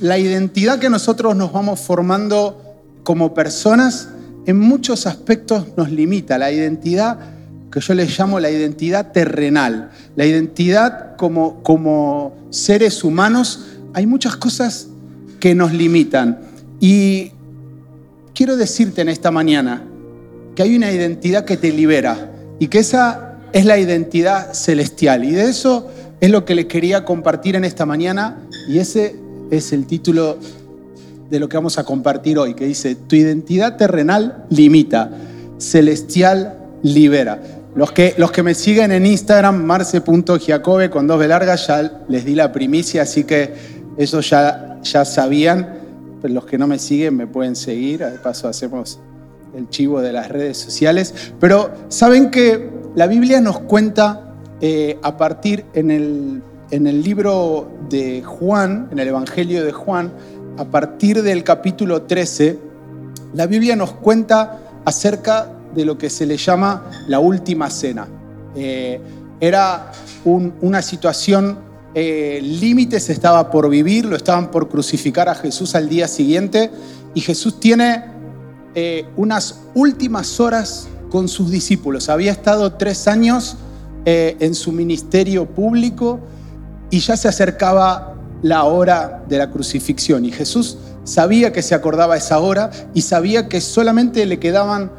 la 0.00 0.18
identidad 0.18 0.78
que 0.78 0.90
nosotros 0.90 1.36
nos 1.36 1.52
vamos 1.52 1.80
formando 1.80 2.60
como 3.04 3.34
personas 3.34 4.08
en 4.46 4.58
muchos 4.58 5.06
aspectos 5.06 5.66
nos 5.76 5.90
limita. 5.90 6.38
La 6.38 6.50
identidad 6.50 7.18
que 7.70 7.80
yo 7.80 7.94
le 7.94 8.06
llamo 8.06 8.40
la 8.40 8.50
identidad 8.50 9.12
terrenal, 9.12 9.90
la 10.14 10.24
identidad 10.24 11.16
como, 11.16 11.62
como 11.62 12.34
seres 12.50 13.04
humanos, 13.04 13.66
hay 13.92 14.06
muchas 14.06 14.36
cosas 14.36 14.88
que 15.40 15.54
nos 15.54 15.72
limitan. 15.72 16.38
Y 16.80 17.32
quiero 18.34 18.56
decirte 18.56 19.02
en 19.02 19.08
esta 19.08 19.30
mañana 19.30 19.82
que 20.54 20.62
hay 20.62 20.76
una 20.76 20.90
identidad 20.90 21.44
que 21.44 21.56
te 21.56 21.70
libera 21.70 22.32
y 22.58 22.68
que 22.68 22.78
esa 22.78 23.36
es 23.52 23.64
la 23.64 23.78
identidad 23.78 24.54
celestial. 24.54 25.24
Y 25.24 25.32
de 25.32 25.50
eso 25.50 25.90
es 26.20 26.30
lo 26.30 26.44
que 26.44 26.54
les 26.54 26.66
quería 26.66 27.04
compartir 27.04 27.56
en 27.56 27.64
esta 27.64 27.84
mañana 27.84 28.38
y 28.68 28.78
ese 28.78 29.16
es 29.50 29.72
el 29.72 29.86
título 29.86 30.38
de 31.30 31.40
lo 31.40 31.48
que 31.48 31.56
vamos 31.56 31.78
a 31.78 31.84
compartir 31.84 32.38
hoy, 32.38 32.54
que 32.54 32.66
dice, 32.66 32.94
tu 32.94 33.16
identidad 33.16 33.76
terrenal 33.76 34.44
limita, 34.50 35.10
celestial 35.58 36.58
libera. 36.82 37.40
Los 37.74 37.92
que, 37.92 38.14
los 38.16 38.32
que 38.32 38.42
me 38.42 38.54
siguen 38.54 38.90
en 38.90 39.04
Instagram, 39.04 39.62
marce.giacove 39.64 40.88
con 40.88 41.06
dos 41.06 41.20
ya 41.66 42.04
les 42.08 42.24
di 42.24 42.34
la 42.34 42.50
primicia, 42.50 43.02
así 43.02 43.24
que 43.24 43.52
eso 43.98 44.20
ya, 44.20 44.80
ya 44.82 45.04
sabían. 45.04 45.74
Pero 46.22 46.32
los 46.32 46.46
que 46.46 46.56
no 46.56 46.66
me 46.66 46.78
siguen 46.78 47.16
me 47.16 47.26
pueden 47.26 47.54
seguir, 47.54 47.98
de 47.98 48.18
paso 48.18 48.48
hacemos 48.48 48.98
el 49.54 49.68
chivo 49.68 50.00
de 50.00 50.12
las 50.12 50.28
redes 50.28 50.56
sociales. 50.56 51.32
Pero 51.38 51.70
saben 51.88 52.30
que 52.30 52.70
la 52.94 53.06
Biblia 53.06 53.40
nos 53.40 53.60
cuenta 53.60 54.34
eh, 54.62 54.98
a 55.02 55.18
partir 55.18 55.66
en 55.74 55.90
el, 55.90 56.42
en 56.70 56.86
el 56.86 57.02
libro 57.02 57.68
de 57.90 58.22
Juan, 58.22 58.88
en 58.90 58.98
el 58.98 59.08
Evangelio 59.08 59.64
de 59.64 59.72
Juan, 59.72 60.12
a 60.58 60.64
partir 60.64 61.22
del 61.22 61.44
capítulo 61.44 62.02
13, 62.02 62.58
la 63.34 63.46
Biblia 63.46 63.76
nos 63.76 63.92
cuenta 63.92 64.58
acerca 64.84 65.50
de 65.74 65.84
lo 65.84 65.98
que 65.98 66.08
se 66.08 66.24
le 66.24 66.36
llama 66.38 66.90
la 67.08 67.18
última 67.20 67.68
cena. 67.68 68.08
Eh, 68.54 69.00
era 69.38 69.92
una 70.24 70.80
situación 70.80 71.58
eh, 71.94 72.40
límites 72.42 73.10
estaba 73.10 73.50
por 73.50 73.68
vivir, 73.68 74.06
lo 74.06 74.16
estaban 74.16 74.50
por 74.50 74.68
crucificar 74.68 75.28
a 75.28 75.34
Jesús 75.34 75.74
al 75.74 75.88
día 75.88 76.08
siguiente 76.08 76.70
y 77.14 77.20
Jesús 77.20 77.60
tiene 77.60 78.04
eh, 78.74 79.06
unas 79.16 79.60
últimas 79.74 80.40
horas 80.40 80.88
con 81.10 81.28
sus 81.28 81.50
discípulos. 81.50 82.08
Había 82.08 82.32
estado 82.32 82.72
tres 82.74 83.06
años 83.08 83.56
en 84.08 84.54
su 84.54 84.70
ministerio 84.70 85.46
público 85.46 86.20
y 86.90 87.00
ya 87.00 87.16
se 87.16 87.26
acercaba 87.26 88.15
la 88.42 88.64
hora 88.64 89.22
de 89.28 89.38
la 89.38 89.50
crucifixión 89.50 90.24
y 90.24 90.32
Jesús 90.32 90.78
sabía 91.04 91.52
que 91.52 91.62
se 91.62 91.74
acordaba 91.74 92.16
esa 92.16 92.38
hora 92.38 92.70
y 92.94 93.02
sabía 93.02 93.48
que 93.48 93.60
solamente 93.60 94.26
le 94.26 94.38
quedaban 94.38 94.90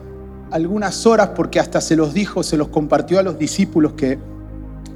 algunas 0.51 1.05
horas 1.05 1.31
porque 1.35 1.59
hasta 1.59 1.81
se 1.81 1.95
los 1.95 2.13
dijo, 2.13 2.43
se 2.43 2.57
los 2.57 2.69
compartió 2.69 3.19
a 3.19 3.23
los 3.23 3.37
discípulos 3.37 3.93
que 3.93 4.17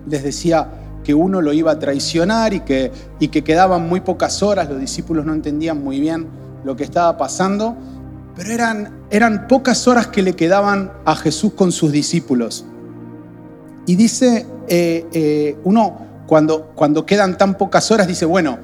les 0.07 0.23
decía, 0.23 0.69
que 1.03 1.13
uno 1.13 1.41
lo 1.41 1.53
iba 1.53 1.71
a 1.71 1.79
traicionar 1.79 2.53
y 2.53 2.61
que, 2.61 2.91
y 3.19 3.29
que 3.29 3.43
quedaban 3.43 3.87
muy 3.87 4.01
pocas 4.01 4.43
horas, 4.43 4.69
los 4.69 4.79
discípulos 4.79 5.25
no 5.25 5.33
entendían 5.33 5.83
muy 5.83 5.99
bien 5.99 6.27
lo 6.63 6.75
que 6.75 6.83
estaba 6.83 7.17
pasando, 7.17 7.75
pero 8.35 8.51
eran, 8.51 8.99
eran 9.09 9.47
pocas 9.47 9.87
horas 9.87 10.07
que 10.07 10.21
le 10.21 10.33
quedaban 10.33 10.91
a 11.05 11.15
Jesús 11.15 11.53
con 11.53 11.71
sus 11.71 11.91
discípulos. 11.91 12.65
Y 13.87 13.95
dice, 13.95 14.45
eh, 14.67 15.05
eh, 15.11 15.57
uno 15.63 16.10
cuando, 16.31 16.71
cuando 16.75 17.05
quedan 17.05 17.37
tan 17.37 17.55
pocas 17.55 17.91
horas 17.91 18.07
dice, 18.07 18.23
bueno, 18.23 18.57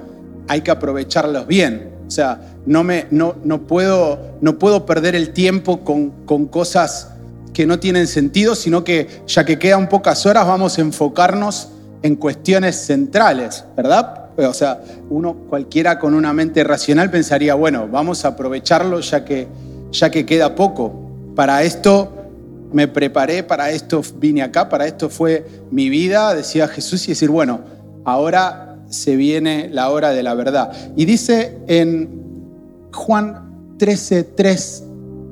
hay 0.47 0.61
que 0.61 0.71
aprovecharlos 0.71 1.45
bien. 1.47 1.91
O 2.07 2.09
sea, 2.09 2.39
no, 2.65 2.85
me, 2.85 3.07
no, 3.11 3.35
no, 3.43 3.67
puedo, 3.67 4.37
no 4.39 4.57
puedo 4.57 4.85
perder 4.85 5.15
el 5.15 5.33
tiempo 5.33 5.83
con, 5.83 6.11
con 6.25 6.45
cosas 6.45 7.09
que 7.53 7.65
no 7.65 7.77
tienen 7.77 8.07
sentido, 8.07 8.55
sino 8.55 8.85
que 8.85 9.09
ya 9.27 9.43
que 9.43 9.59
quedan 9.59 9.89
pocas 9.89 10.25
horas 10.25 10.47
vamos 10.47 10.77
a 10.77 10.81
enfocarnos 10.81 11.67
en 12.03 12.15
cuestiones 12.15 12.77
centrales, 12.77 13.65
¿verdad? 13.75 14.29
O 14.37 14.53
sea, 14.53 14.79
uno 15.09 15.35
cualquiera 15.49 15.99
con 15.99 16.13
una 16.13 16.31
mente 16.31 16.63
racional 16.63 17.11
pensaría, 17.11 17.53
bueno, 17.55 17.89
vamos 17.91 18.23
a 18.23 18.29
aprovecharlo 18.29 19.01
ya 19.01 19.25
que, 19.25 19.49
ya 19.91 20.09
que 20.09 20.25
queda 20.25 20.55
poco. 20.55 20.93
Para 21.35 21.63
esto 21.63 22.26
me 22.71 22.87
preparé, 22.87 23.43
para 23.43 23.71
esto 23.71 24.01
vine 24.19 24.41
acá, 24.41 24.69
para 24.69 24.87
esto 24.87 25.09
fue 25.09 25.45
mi 25.71 25.89
vida, 25.89 26.33
decía 26.33 26.67
Jesús, 26.67 27.05
y 27.05 27.11
decir, 27.11 27.29
bueno, 27.29 27.61
ahora 28.03 28.77
se 28.89 29.15
viene 29.15 29.69
la 29.71 29.89
hora 29.89 30.11
de 30.11 30.23
la 30.23 30.33
verdad. 30.33 30.71
Y 30.95 31.05
dice 31.05 31.57
en 31.67 32.89
Juan 32.93 33.75
13, 33.77 34.23
3 34.23 34.83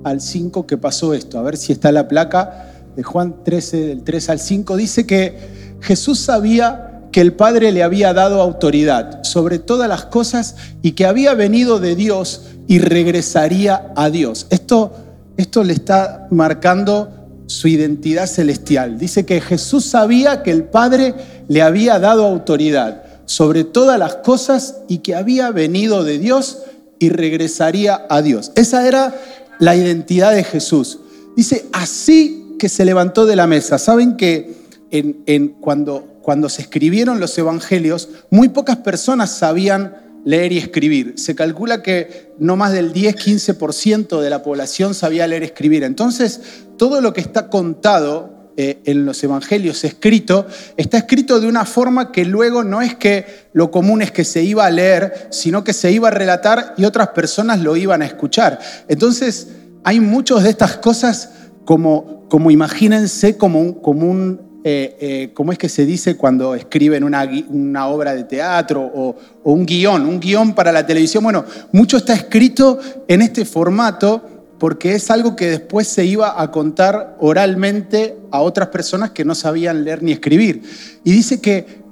al 0.04 0.22
5 0.22 0.68
que 0.68 0.78
pasó 0.78 1.14
esto. 1.14 1.40
A 1.40 1.42
ver 1.42 1.58
si 1.58 1.74
está 1.74 1.92
la 1.92 2.08
placa 2.08 2.72
de 2.96 3.04
Juan 3.04 3.44
13, 3.44 3.88
del 3.88 4.04
3 4.04 4.30
al 4.30 4.40
5. 4.40 4.78
Dice 4.78 5.06
que 5.06 5.38
Jesús 5.82 6.20
sabía 6.20 7.02
que 7.12 7.22
el 7.22 7.34
Padre 7.34 7.72
le 7.72 7.82
había 7.82 8.14
dado 8.14 8.42
autoridad 8.42 9.24
sobre 9.24 9.58
todas 9.60 9.88
las 9.88 10.06
cosas 10.06 10.56
y 10.82 10.92
que 10.94 11.06
había 11.06 11.34
venido 11.34 11.80
de 11.80 11.96
Dios 11.96 12.44
y 12.68 12.80
regresaría 12.80 13.94
a 13.96 14.10
Dios. 14.10 14.48
Esto, 14.50 14.94
esto 15.38 15.64
le 15.64 15.74
está 15.74 16.28
marcando 16.30 17.25
su 17.48 17.68
identidad 17.68 18.28
celestial. 18.28 18.98
Dice 18.98 19.26
que 19.26 19.42
Jesús 19.42 19.86
sabía 19.86 20.44
que 20.44 20.52
el 20.52 20.64
Padre 20.64 21.14
le 21.48 21.62
había 21.62 22.00
dado 22.00 22.26
autoridad 22.26 23.04
sobre 23.26 23.64
todas 23.64 24.00
las 24.00 24.16
cosas 24.18 24.78
y 24.88 25.00
que 25.00 25.16
había 25.16 25.52
venido 25.52 26.04
de 26.04 26.20
Dios 26.20 26.60
y 27.00 27.10
regresaría 27.10 28.06
a 28.10 28.22
Dios. 28.22 28.52
Esa 28.56 28.88
era 28.88 29.16
la 29.60 29.76
identidad 29.76 30.34
de 30.34 30.44
Jesús. 30.44 31.00
Dice, 31.36 31.66
así 31.74 32.56
que 32.60 32.70
se 32.70 32.86
levantó 32.86 33.26
de 33.26 33.36
la 33.36 33.48
mesa. 33.48 33.78
¿Saben 33.78 34.16
que 34.16 34.66
en, 34.92 35.50
cuando, 35.60 36.20
cuando 36.22 36.50
se 36.50 36.62
escribieron 36.62 37.20
los 37.20 37.38
evangelios, 37.38 38.10
muy 38.30 38.50
pocas 38.50 38.78
personas 38.78 39.32
sabían 39.32 40.05
leer 40.26 40.52
y 40.52 40.58
escribir. 40.58 41.14
Se 41.18 41.36
calcula 41.36 41.82
que 41.82 42.34
no 42.38 42.58
más 42.58 42.74
del 42.74 42.92
10-15% 42.94 44.20
de 44.20 44.30
la 44.30 44.44
población 44.44 44.94
sabía 44.94 45.28
leer 45.28 45.44
y 45.44 45.46
escribir. 45.46 45.84
Entonces, 45.84 46.42
todo 46.78 47.00
lo 47.00 47.14
que 47.14 47.22
está 47.22 47.48
contado 47.50 48.36
eh, 48.58 48.82
en 48.86 49.06
los 49.06 49.22
evangelios 49.22 49.84
escrito, 49.84 50.48
está 50.78 50.98
escrito 50.98 51.42
de 51.42 51.48
una 51.48 51.66
forma 51.66 52.14
que 52.14 52.24
luego 52.24 52.64
no 52.64 52.82
es 52.82 52.96
que 52.96 53.26
lo 53.52 53.70
común 53.70 54.02
es 54.02 54.12
que 54.12 54.24
se 54.24 54.44
iba 54.44 54.66
a 54.66 54.72
leer, 54.72 55.28
sino 55.30 55.66
que 55.66 55.74
se 55.74 55.92
iba 55.92 56.08
a 56.08 56.12
relatar 56.12 56.74
y 56.78 56.86
otras 56.86 57.10
personas 57.10 57.60
lo 57.60 57.76
iban 57.76 58.02
a 58.02 58.06
escuchar. 58.06 58.60
Entonces, 58.88 59.50
hay 59.84 60.00
muchas 60.00 60.44
de 60.44 60.52
estas 60.52 60.78
cosas 60.78 61.32
como, 61.66 62.28
como 62.30 62.50
imagínense, 62.50 63.36
como 63.36 63.60
un, 63.60 63.74
como 63.74 64.10
un 64.10 64.45
eh, 64.68 64.98
eh, 65.00 65.30
¿cómo 65.36 65.52
es 65.52 65.60
que 65.60 65.70
se 65.70 65.86
dice 65.86 66.18
cuando 66.18 66.56
escriben 66.56 67.04
una, 67.04 67.30
una 67.50 67.86
obra 67.86 68.16
de 68.16 68.24
teatro 68.24 68.82
o, 68.82 69.16
un 69.44 69.64
guion? 69.64 70.08
Un 70.08 70.20
guion 70.20 70.56
para 70.56 70.72
la 70.72 70.84
televisión. 70.84 71.24
Bueno, 71.24 71.46
mucho 71.72 71.98
está 71.98 72.16
escrito 72.16 72.80
en 73.08 73.22
este 73.22 73.46
formato 73.46 74.24
porque 74.58 74.94
es 74.94 75.12
algo 75.12 75.36
que 75.36 75.52
después 75.52 75.88
se 75.88 76.06
iba 76.06 76.42
a 76.42 76.50
contar 76.50 77.16
oralmente 77.20 78.18
a 78.32 78.42
otras 78.42 78.70
personas 78.70 79.12
que 79.12 79.24
no 79.24 79.36
sabían 79.36 79.84
leer 79.84 80.02
ni 80.02 80.14
escribir. 80.14 80.64
Y 81.04 81.12
dice 81.12 81.40
que 81.40 81.84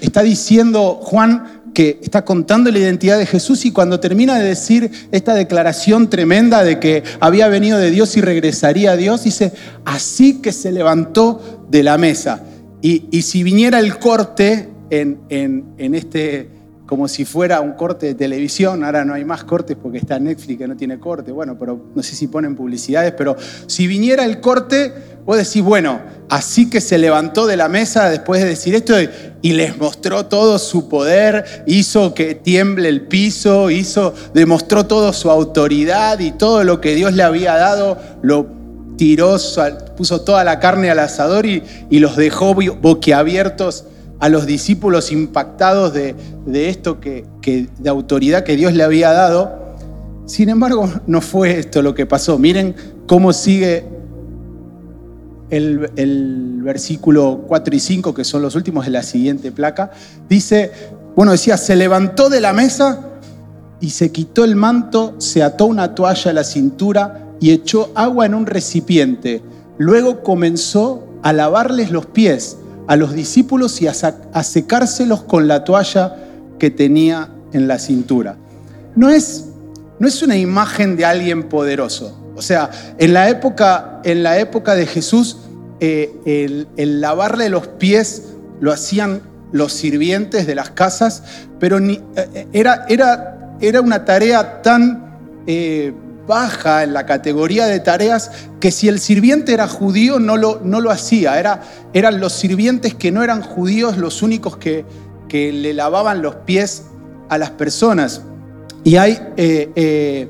está 0.00 0.22
diciendo 0.22 1.00
Juan 1.02 1.61
que 1.72 1.98
está 2.02 2.24
contando 2.24 2.70
la 2.70 2.78
identidad 2.78 3.18
de 3.18 3.26
Jesús 3.26 3.64
y 3.64 3.72
cuando 3.72 4.00
termina 4.00 4.38
de 4.38 4.48
decir 4.48 4.90
esta 5.10 5.34
declaración 5.34 6.10
tremenda 6.10 6.62
de 6.62 6.78
que 6.78 7.02
había 7.20 7.48
venido 7.48 7.78
de 7.78 7.90
Dios 7.90 8.16
y 8.16 8.20
regresaría 8.20 8.92
a 8.92 8.96
Dios, 8.96 9.24
dice, 9.24 9.52
así 9.84 10.40
que 10.40 10.52
se 10.52 10.72
levantó 10.72 11.66
de 11.70 11.82
la 11.82 11.98
mesa. 11.98 12.42
Y, 12.80 13.22
si 13.22 13.42
viniera 13.42 13.78
el 13.78 13.98
corte 13.98 14.68
en, 14.90 15.20
en 15.30 15.94
este 15.94 16.48
como 16.92 17.08
si 17.08 17.24
fuera 17.24 17.62
un 17.62 17.72
corte 17.72 18.04
de 18.04 18.14
televisión. 18.14 18.84
Ahora 18.84 19.02
no 19.02 19.14
hay 19.14 19.24
más 19.24 19.44
cortes 19.44 19.78
porque 19.82 19.96
está 19.96 20.18
Netflix 20.18 20.58
que 20.58 20.68
no 20.68 20.76
tiene 20.76 21.00
corte. 21.00 21.32
Bueno, 21.32 21.56
pero 21.58 21.86
no 21.94 22.02
sé 22.02 22.14
si 22.14 22.28
ponen 22.28 22.54
publicidades, 22.54 23.14
pero 23.16 23.34
si 23.66 23.86
viniera 23.86 24.26
el 24.26 24.42
corte, 24.42 24.92
vos 25.24 25.38
decís, 25.38 25.62
bueno, 25.62 26.02
así 26.28 26.68
que 26.68 26.82
se 26.82 26.98
levantó 26.98 27.46
de 27.46 27.56
la 27.56 27.70
mesa 27.70 28.10
después 28.10 28.42
de 28.42 28.48
decir 28.50 28.74
esto 28.74 28.92
y 29.40 29.52
les 29.54 29.78
mostró 29.78 30.26
todo 30.26 30.58
su 30.58 30.90
poder, 30.90 31.64
hizo 31.66 32.12
que 32.12 32.34
tiemble 32.34 32.90
el 32.90 33.08
piso, 33.08 33.70
hizo, 33.70 34.12
demostró 34.34 34.84
toda 34.84 35.14
su 35.14 35.30
autoridad 35.30 36.18
y 36.18 36.32
todo 36.32 36.62
lo 36.62 36.82
que 36.82 36.94
Dios 36.94 37.14
le 37.14 37.22
había 37.22 37.54
dado, 37.54 37.96
lo 38.20 38.48
tiró, 38.98 39.38
puso 39.96 40.20
toda 40.20 40.44
la 40.44 40.60
carne 40.60 40.90
al 40.90 40.98
asador 40.98 41.46
y, 41.46 41.62
y 41.88 42.00
los 42.00 42.18
dejó 42.18 42.52
boquiabiertos 42.52 43.86
a 44.22 44.28
los 44.28 44.46
discípulos 44.46 45.10
impactados 45.10 45.92
de, 45.92 46.14
esto 46.68 47.00
que, 47.00 47.26
de 47.42 47.90
autoridad 47.90 48.44
que 48.44 48.54
Dios 48.54 48.72
le 48.72 48.84
había 48.84 49.10
dado. 49.10 49.74
Sin 50.26 50.48
embargo, 50.48 50.88
no 51.08 51.20
fue 51.20 51.58
esto 51.58 51.82
lo 51.82 51.92
que 51.92 52.06
pasó. 52.06 52.38
Miren 52.38 52.76
cómo 53.08 53.32
sigue 53.32 53.84
el, 55.50 55.90
el, 55.96 56.60
versículo 56.62 57.46
4 57.48 57.74
y 57.74 57.80
5, 57.80 58.14
que 58.14 58.22
son 58.22 58.42
los 58.42 58.54
últimos 58.54 58.84
de 58.84 58.92
la 58.92 59.02
siguiente 59.02 59.50
placa. 59.50 59.90
Dice, 60.28 60.70
bueno, 61.16 61.32
decía, 61.32 61.56
se 61.56 61.74
levantó 61.74 62.30
de 62.30 62.40
la 62.40 62.52
mesa 62.52 63.00
y 63.80 63.90
se 63.90 64.12
quitó 64.12 64.44
el 64.44 64.54
manto, 64.54 65.16
se 65.18 65.42
ató 65.42 65.66
una 65.66 65.96
toalla 65.96 66.30
a 66.30 66.34
la 66.34 66.44
cintura 66.44 67.26
y 67.40 67.50
echó 67.50 67.90
agua 67.96 68.26
en 68.26 68.34
un 68.34 68.46
recipiente. 68.46 69.42
Luego 69.78 70.22
comenzó 70.22 71.08
a 71.24 71.32
lavarles 71.32 71.90
los 71.90 72.06
pies 72.06 72.58
a 72.86 72.96
los 72.96 73.14
discípulos 73.14 73.80
y 73.80 73.86
a, 73.86 73.94
secárselos 74.42 75.22
con 75.22 75.48
la 75.48 75.64
toalla 75.64 76.16
que 76.58 76.70
tenía 76.70 77.30
en 77.52 77.68
la 77.68 77.78
cintura. 77.78 78.36
No 78.94 79.08
es, 79.10 79.46
no 79.98 80.08
es 80.08 80.22
una 80.22 80.36
imagen 80.36 80.96
de 80.96 81.04
alguien 81.04 81.48
poderoso. 81.48 82.18
O 82.34 82.42
sea, 82.42 82.70
en 82.98 83.12
la 83.12 83.28
época, 83.28 84.00
en 84.04 84.22
la 84.22 84.38
época 84.38 84.74
de 84.74 84.86
Jesús, 84.86 85.38
eh, 85.80 86.66
el, 86.76 87.00
lavarle 87.00 87.48
los 87.48 87.66
pies 87.66 88.34
lo 88.60 88.72
hacían 88.72 89.22
los 89.52 89.72
sirvientes 89.72 90.46
de 90.46 90.54
las 90.54 90.70
casas, 90.70 91.22
pero 91.58 91.80
ni, 91.80 92.00
eh, 92.16 92.46
era, 92.52 92.86
era, 92.88 93.56
era, 93.60 93.80
una 93.80 94.04
tarea 94.04 94.62
tan 94.62 95.18
eh, 95.46 95.92
baja 96.26 96.82
en 96.82 96.92
la 96.92 97.06
categoría 97.06 97.66
de 97.66 97.80
tareas 97.80 98.30
que 98.60 98.70
si 98.70 98.88
el 98.88 99.00
sirviente 99.00 99.52
era 99.52 99.68
judío 99.68 100.18
no 100.18 100.36
lo, 100.36 100.60
no 100.64 100.80
lo 100.80 100.90
hacía. 100.90 101.38
Era, 101.38 101.62
eran 101.92 102.20
los 102.20 102.32
sirvientes 102.32 102.94
que 102.94 103.10
no 103.10 103.22
eran 103.22 103.42
judíos 103.42 103.96
los 103.98 104.22
únicos 104.22 104.56
que, 104.56 104.84
que 105.28 105.52
le 105.52 105.74
lavaban 105.74 106.22
los 106.22 106.36
pies 106.36 106.84
a 107.28 107.38
las 107.38 107.50
personas. 107.50 108.22
Y 108.84 108.96
hay, 108.96 109.18
eh, 109.36 109.70
eh, 109.76 110.28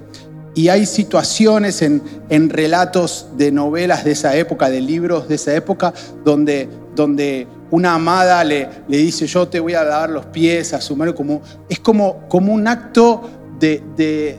y 0.54 0.68
hay 0.68 0.86
situaciones 0.86 1.82
en, 1.82 2.02
en, 2.28 2.50
relatos 2.50 3.28
de 3.36 3.50
novelas 3.50 4.04
de 4.04 4.12
esa 4.12 4.36
época, 4.36 4.68
de 4.68 4.80
libros 4.80 5.28
de 5.28 5.36
esa 5.36 5.54
época, 5.54 5.94
donde, 6.24 6.68
donde 6.94 7.46
una 7.70 7.94
amada 7.94 8.44
le, 8.44 8.68
le 8.86 8.98
dice, 8.98 9.26
yo 9.26 9.48
te 9.48 9.58
voy 9.58 9.72
a 9.72 9.82
lavar 9.82 10.10
los 10.10 10.26
pies 10.26 10.74
a 10.74 10.80
su 10.80 10.94
mano, 10.94 11.14
como, 11.14 11.40
es 11.70 11.80
como, 11.80 12.28
como 12.28 12.52
un 12.52 12.68
acto 12.68 13.22
de, 13.58 14.38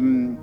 mm, 0.00 0.36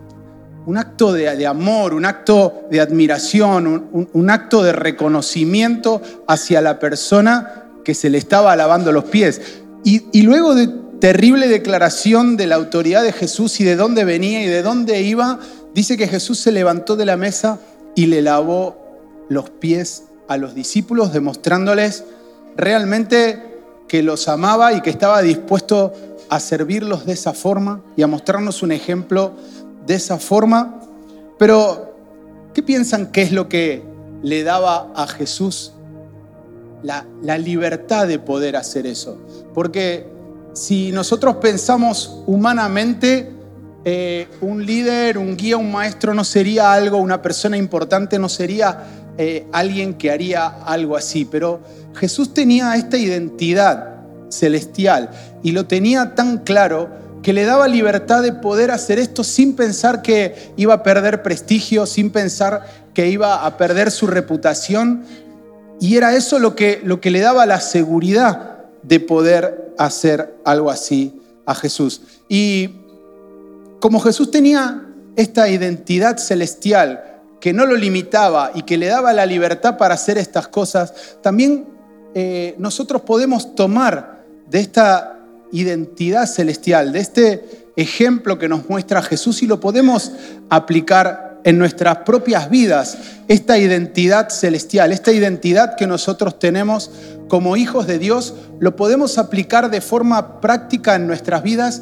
un 0.69 0.77
acto 0.77 1.13
de, 1.13 1.47
amor, 1.47 1.95
un 1.95 2.05
acto 2.05 2.67
de 2.69 2.79
admiración, 2.79 3.89
un, 4.13 4.29
acto 4.29 4.61
de 4.61 4.71
reconocimiento 4.71 5.99
hacia 6.27 6.61
la 6.61 6.77
persona 6.77 7.71
que 7.83 7.95
se 7.95 8.11
le 8.11 8.19
estaba 8.19 8.55
lavando 8.55 8.91
los 8.91 9.05
pies. 9.05 9.41
Y, 9.83 10.21
luego 10.21 10.53
de 10.53 10.69
terrible 10.99 11.47
declaración 11.47 12.37
de 12.37 12.45
la 12.45 12.53
autoridad 12.53 13.01
de 13.01 13.13
Jesús 13.13 13.59
y 13.59 13.63
de 13.63 13.77
dónde 13.77 14.05
venía 14.05 14.43
y 14.43 14.45
de 14.45 14.61
dónde 14.61 15.01
iba, 15.01 15.39
dice 15.73 15.97
que 15.97 16.07
Jesús 16.07 16.37
se 16.37 16.51
levantó 16.51 16.95
de 16.95 17.07
la 17.07 17.17
mesa 17.17 17.57
y 17.95 18.05
le 18.05 18.21
lavó 18.21 18.77
los 19.27 19.49
pies 19.49 20.03
a 20.27 20.37
los 20.37 20.53
discípulos, 20.53 21.13
demostrándoles 21.13 22.03
realmente 22.55 23.57
que 23.87 24.03
los 24.03 24.27
amaba 24.27 24.73
y 24.73 24.81
que 24.81 24.91
estaba 24.91 25.23
dispuesto 25.23 25.93
a 26.29 26.39
servirlos 26.39 27.07
de 27.07 27.13
esa 27.13 27.33
forma 27.33 27.81
y 27.97 28.03
a 28.03 28.07
mostrarnos 28.07 28.61
un 28.61 28.71
ejemplo 28.71 29.33
de 29.89 29.95
esa 29.95 30.19
forma. 30.19 30.79
Pero, 31.39 31.95
¿qué 32.53 32.61
piensan 32.61 33.11
que 33.11 33.23
es 33.23 33.31
lo 33.31 33.49
que 33.49 33.83
le 34.21 34.43
daba 34.43 34.93
a 34.95 35.07
Jesús 35.07 35.73
la, 36.83 37.05
libertad 37.39 38.07
de 38.07 38.19
poder 38.19 38.55
hacer 38.55 38.85
eso? 38.85 39.17
Porque 39.55 40.07
si 40.53 40.91
nosotros 40.91 41.37
pensamos 41.37 42.21
humanamente, 42.27 43.31
eh, 43.83 44.27
un 44.41 44.63
líder, 44.63 45.17
un 45.17 45.35
guía, 45.35 45.57
un 45.57 45.71
maestro 45.71 46.13
no 46.13 46.23
sería 46.23 46.71
algo, 46.71 46.97
una 46.97 47.23
persona 47.23 47.57
importante 47.57 48.19
no 48.19 48.29
sería 48.29 48.83
eh, 49.17 49.47
alguien 49.51 49.95
que 49.95 50.11
haría 50.11 50.45
algo 50.65 50.97
así, 50.97 51.25
pero 51.25 51.61
Jesús 51.95 52.31
tenía 52.31 52.75
esta 52.75 52.97
identidad 52.97 53.95
celestial 54.29 55.09
y 55.41 55.51
lo 55.51 55.65
tenía 55.65 56.13
tan 56.13 56.37
claro 56.37 56.89
que 57.21 57.33
le 57.33 57.45
daba 57.45 57.67
libertad 57.67 58.23
de 58.23 58.33
poder 58.33 58.71
hacer 58.71 58.99
esto 58.99 59.23
sin 59.23 59.55
pensar 59.55 60.01
que 60.01 60.53
iba 60.57 60.73
a 60.73 60.83
perder 60.83 61.21
prestigio, 61.21 61.85
sin 61.85 62.11
pensar 62.11 62.65
que 62.93 63.09
iba 63.09 63.45
a 63.45 63.57
perder 63.57 63.91
su 63.91 64.07
reputación. 64.07 65.03
Y 65.79 65.97
era 65.97 66.15
eso 66.15 66.39
lo 66.39 66.55
que, 66.55 66.81
lo 66.83 67.01
que 67.01 67.11
le 67.11 67.19
daba 67.19 67.45
la 67.45 67.59
seguridad 67.59 68.59
de 68.83 68.99
poder 68.99 69.73
hacer 69.77 70.35
algo 70.45 70.71
así 70.71 71.21
a 71.45 71.55
Jesús. 71.55 72.01
Y 72.27 72.75
como 73.79 73.99
Jesús 73.99 74.31
tenía 74.31 74.85
esta 75.15 75.49
identidad 75.49 76.17
celestial 76.17 77.03
que 77.39 77.53
no 77.53 77.65
lo 77.65 77.75
limitaba 77.75 78.51
y 78.53 78.63
que 78.63 78.77
le 78.77 78.87
daba 78.87 79.13
la 79.13 79.25
libertad 79.25 79.77
para 79.77 79.95
hacer 79.95 80.17
estas 80.17 80.47
cosas, 80.47 80.93
también 81.21 81.67
eh, 82.13 82.55
nosotros 82.57 83.01
podemos 83.01 83.55
tomar 83.55 84.23
de 84.49 84.59
esta 84.59 85.18
identidad 85.51 86.25
celestial, 86.25 86.91
de 86.91 86.99
este 86.99 87.71
ejemplo 87.75 88.37
que 88.37 88.49
nos 88.49 88.69
muestra 88.69 89.01
Jesús 89.01 89.41
y 89.41 89.47
lo 89.47 89.59
podemos 89.59 90.11
aplicar 90.49 91.29
en 91.43 91.57
nuestras 91.57 91.99
propias 91.99 92.49
vidas, 92.49 92.97
esta 93.27 93.57
identidad 93.57 94.29
celestial, 94.29 94.91
esta 94.91 95.11
identidad 95.11 95.75
que 95.75 95.87
nosotros 95.87 96.37
tenemos 96.37 96.91
como 97.27 97.55
hijos 97.55 97.87
de 97.87 97.99
Dios, 97.99 98.33
lo 98.59 98.75
podemos 98.75 99.17
aplicar 99.17 99.69
de 99.69 99.81
forma 99.81 100.41
práctica 100.41 100.95
en 100.95 101.07
nuestras 101.07 101.43
vidas. 101.43 101.81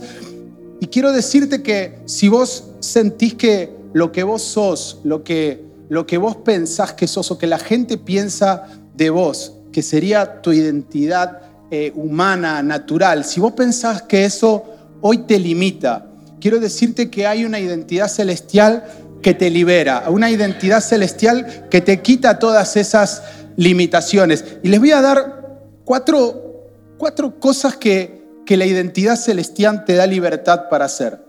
Y 0.79 0.88
quiero 0.88 1.12
decirte 1.12 1.63
que 1.63 2.00
si 2.05 2.27
vos 2.27 2.65
sentís 2.79 3.33
que 3.33 3.75
lo 3.93 4.12
que 4.12 4.24
vos 4.24 4.43
sos, 4.43 5.00
lo 5.03 5.24
que, 5.24 5.65
lo 5.89 6.05
que 6.05 6.17
vos 6.17 6.36
pensás 6.38 6.93
que 6.93 7.07
sos 7.07 7.31
o 7.31 7.38
que 7.38 7.47
la 7.47 7.57
gente 7.57 7.97
piensa 7.97 8.67
de 8.95 9.09
vos, 9.09 9.53
que 9.71 9.81
sería 9.81 10.41
tu 10.41 10.53
identidad 10.53 11.41
eh, 11.69 11.91
humana, 11.95 12.63
natural, 12.63 13.25
si 13.25 13.39
vos 13.39 13.53
pensás 13.53 14.01
que 14.03 14.25
eso 14.25 14.63
hoy 15.01 15.19
te 15.19 15.39
limita, 15.39 16.07
quiero 16.39 16.59
decirte 16.59 17.09
que 17.09 17.27
hay 17.27 17.45
una 17.45 17.59
identidad 17.59 18.07
celestial 18.07 18.86
que 19.21 19.33
te 19.33 19.50
libera, 19.50 20.05
una 20.09 20.29
identidad 20.29 20.81
celestial 20.81 21.67
que 21.69 21.81
te 21.81 22.01
quita 22.01 22.39
todas 22.39 22.77
esas 22.77 23.24
limitaciones. 23.57 24.45
Y 24.63 24.69
les 24.69 24.79
voy 24.79 24.91
a 24.91 25.01
dar 25.01 25.59
cuatro, 25.83 26.69
cuatro 26.97 27.39
cosas 27.39 27.75
que, 27.75 28.24
que 28.45 28.55
la 28.55 28.65
identidad 28.65 29.17
celestial 29.17 29.83
te 29.83 29.95
da 29.95 30.07
libertad 30.07 30.69
para 30.69 30.86
hacer. 30.86 31.19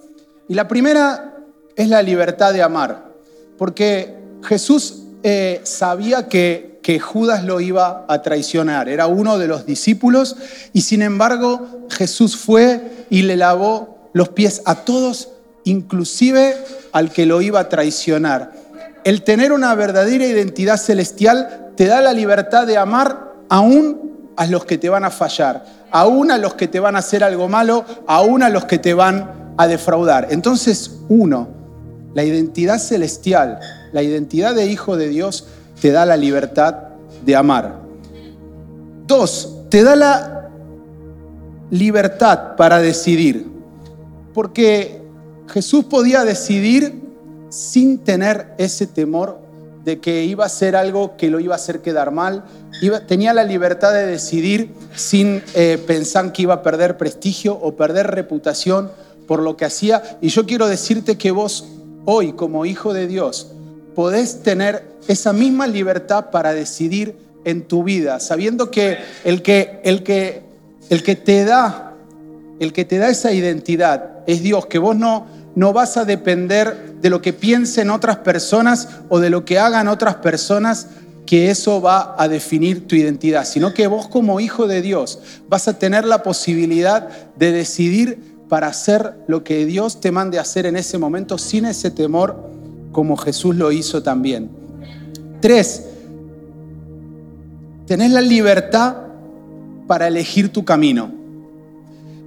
Y 0.49 0.55
la 0.55 0.69
primera 0.69 1.37
es 1.75 1.89
la 1.89 2.03
libertad 2.03 2.53
de 2.53 2.63
amar, 2.63 3.13
porque 3.57 4.15
Jesús 4.43 5.03
eh, 5.23 5.61
sabía 5.65 6.29
que 6.29 6.78
que 6.89 7.01
Judas 7.01 7.45
lo 7.45 7.61
iba 7.61 8.07
a 8.09 8.23
traicionar. 8.23 8.89
Era 8.89 9.09
uno 9.09 9.37
de 9.37 9.47
los 9.47 9.67
discípulos 9.67 10.37
y 10.73 10.81
sin 10.81 11.03
embargo 11.03 11.85
Jesús 11.91 12.35
fue 12.35 13.05
y 13.11 13.25
le 13.25 13.37
lavó 13.37 14.09
los 14.15 14.31
pies 14.31 14.63
a 14.65 14.87
todos, 14.87 15.29
inclusive 15.65 16.57
al 16.93 17.11
que 17.11 17.27
lo 17.27 17.43
iba 17.43 17.61
a 17.61 17.69
traicionar. 17.69 18.53
El 19.05 19.23
tener 19.23 19.53
una 19.53 19.75
verdadera 19.75 20.25
identidad 20.25 20.79
celestial 20.79 21.73
te 21.77 21.85
da 21.85 22.01
la 22.01 22.15
libertad 22.15 22.67
de 22.67 22.79
amar 22.79 23.35
aún 23.51 24.33
a 24.39 24.47
los 24.47 24.65
que 24.65 24.79
te 24.79 24.89
van 24.89 25.05
a 25.05 25.11
fallar, 25.11 25.67
aún 25.91 26.31
a 26.31 26.39
los 26.39 26.55
que 26.55 26.69
te 26.69 26.81
van 26.81 26.97
a 26.97 27.01
hacer 27.01 27.23
algo 27.23 27.51
malo, 27.51 27.85
aún 28.07 28.43
a 28.43 28.49
los 28.49 28.65
que 28.65 28.79
te 28.79 28.95
van 28.95 29.53
a 29.59 29.67
defraudar. 29.67 30.29
Entonces, 30.31 30.93
uno, 31.11 31.49
la 32.15 32.25
identidad 32.25 32.79
celestial, 32.79 33.61
la 33.93 34.03
identidad 34.03 34.55
de 34.55 34.69
hijo 34.69 34.97
de 34.97 35.11
Dios, 35.11 35.49
te 35.81 35.91
da 35.91 36.05
la 36.05 36.17
libertad 36.17 36.75
de 37.25 37.37
amar. 37.37 37.81
Dos, 39.07 39.65
te 39.69 39.83
da 39.83 39.97
la 39.97 40.51
libertad 41.71 42.57
para 42.57 42.79
decidir. 42.79 43.47
Porque 44.35 45.03
Jesús 45.49 45.85
podía 45.85 46.25
decidir 46.25 47.03
sin 47.49 47.99
tener 47.99 48.55
ese 48.59 48.87
temor 48.87 49.41
de 49.85 50.01
que 50.01 50.25
iba 50.25 50.45
a 50.45 50.49
ser 50.49 50.77
algo 50.77 51.17
que 51.17 51.31
lo 51.31 51.41
iba 51.41 51.55
a 51.55 51.57
hacer 51.57 51.81
quedar 51.81 52.11
mal. 52.11 52.45
tenía 53.07 53.33
la 53.33 53.45
libertad 53.45 53.93
de 53.93 54.07
decidir 54.07 54.75
sin 54.95 55.43
eh, 55.55 55.83
pensar 55.87 56.33
que 56.33 56.43
iba 56.43 56.55
a 56.55 56.63
perder 56.63 56.99
prestigio 56.99 57.55
o 57.55 57.75
perder 57.75 58.09
reputación 58.09 58.91
por 59.27 59.41
lo 59.41 59.57
que 59.57 59.65
hacía. 59.65 60.19
Y 60.21 60.29
yo 60.29 60.45
quiero 60.45 60.69
decirte 60.69 61.17
que 61.17 61.31
vos 61.31 61.67
hoy 62.05 62.33
como 62.33 62.67
hijo 62.67 62.93
de 62.93 63.07
Dios 63.07 63.53
podés 63.99 64.45
tener 64.45 64.85
esa 65.09 65.33
misma 65.33 65.67
libertad 65.67 66.27
para 66.31 66.55
decidir 66.55 67.17
en 67.45 67.63
tu 67.63 67.83
vida, 67.83 68.21
sabiendo 68.21 68.71
que 68.71 68.97
el 69.25 69.43
que, 69.43 69.81
el 69.83 70.05
que, 70.05 70.45
el 70.89 71.03
que 71.03 71.17
te 71.17 71.45
da, 71.45 71.95
el 72.61 72.73
que 72.73 72.85
te 72.85 72.99
da 72.99 73.09
esa 73.09 73.33
identidad 73.33 74.21
es 74.29 74.41
Dios, 74.41 74.67
que 74.67 74.79
vos 74.79 74.95
no, 74.95 75.27
no 75.57 75.73
vas 75.73 75.97
a 75.97 76.05
depender 76.05 76.95
de 77.03 77.11
lo 77.11 77.21
que 77.21 77.33
piensen 77.33 77.91
otras 77.91 78.19
personas 78.19 78.89
o 79.09 79.19
de 79.19 79.31
lo 79.31 79.45
que 79.45 79.59
hagan 79.59 79.89
otras 79.89 80.15
personas, 80.15 80.87
que 81.27 81.51
eso 81.51 81.83
va 81.83 82.15
a 82.17 82.29
definir 82.29 82.87
tu 82.87 82.95
identidad, 82.95 83.45
sino 83.45 83.75
que 83.75 83.89
vos 83.89 84.07
como 84.07 84.39
hijo 84.39 84.69
de 84.69 84.81
Dios 84.81 85.19
vas 85.49 85.67
a 85.67 85.77
tener 85.77 86.05
la 86.05 86.23
posibilidad 86.23 87.09
de 87.35 87.51
decidir 87.51 88.39
para 88.49 88.69
hacer 88.69 89.15
lo 89.27 89.43
que 89.43 89.67
Dios 89.67 90.01
te 90.01 90.13
mande 90.13 90.39
hacer 90.39 90.67
en 90.67 90.77
ese 90.77 90.99
momento 90.99 91.37
sin 91.37 91.65
ese 91.65 91.91
temor 91.91 92.58
como 92.93 93.17
Jesús 93.17 93.57
lo 93.57 93.73
hizo 93.73 94.03
también. 94.03 94.51
Tres, 95.41 95.85
tenés 97.87 98.11
la 98.11 98.21
libertad 98.21 98.97
para 99.87 100.09
elegir 100.09 100.53
tu 100.53 100.65
camino. 100.65 101.11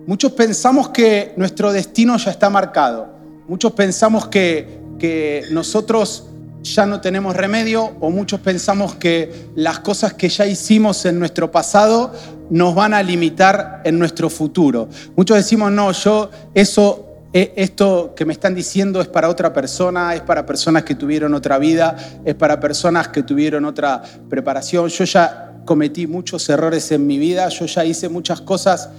Muchos 0.08 0.32
pensamos 0.32 0.90
que 0.90 1.34
nuestro 1.38 1.72
destino 1.72 2.18
ya 2.18 2.32
está 2.32 2.50
marcado. 2.50 3.08
Muchos 3.48 3.74
pensamos 3.74 4.28
que, 4.28 4.80
que 4.98 5.44
nosotros 5.52 6.26
ya 6.64 6.86
no 6.86 7.02
tenemos 7.02 7.36
remedio 7.36 7.92
o 8.00 8.10
muchos 8.10 8.40
pensamos 8.40 8.96
que 8.96 9.50
las 9.56 9.80
cosas 9.80 10.14
que 10.14 10.30
ya 10.30 10.46
hicimos 10.46 11.06
en 11.06 11.20
nuestro 11.20 11.52
pasado 11.52 12.12
nos 12.50 12.76
van 12.76 12.94
a 12.94 13.02
limitar 13.02 13.82
en 13.84 13.98
nuestro 13.98 14.30
futuro. 14.30 14.88
Muchos 15.16 15.38
decimos, 15.38 15.72
no, 15.72 15.92
yo 15.92 16.30
eso 16.54 17.11
esto 17.34 18.14
que 18.16 18.26
me 18.26 18.34
están 18.34 18.54
diciendo 18.54 19.00
es 19.00 19.08
para 19.08 19.30
otra 19.30 19.54
persona, 19.54 20.14
es 20.14 20.22
para 20.22 20.46
personas 20.46 20.84
que 20.84 20.96
tuvieron 20.96 21.34
otra 21.34 21.58
vida, 21.60 21.96
es 22.26 22.36
para 22.36 22.60
personas 22.60 23.08
que 23.08 23.24
tuvieron 23.24 23.64
otra 23.66 24.02
preparación. 24.30 24.90
Yo 24.90 25.06
ya 25.06 25.54
cometí 25.66 26.08
muchos 26.08 26.50
errores 26.50 26.92
en 26.92 27.08
mi 27.08 27.18
vida, 27.18 27.48
yo 27.50 27.66
ya 27.68 27.86
hice 27.86 28.10
muchas 28.10 28.42
cosas 28.42 28.90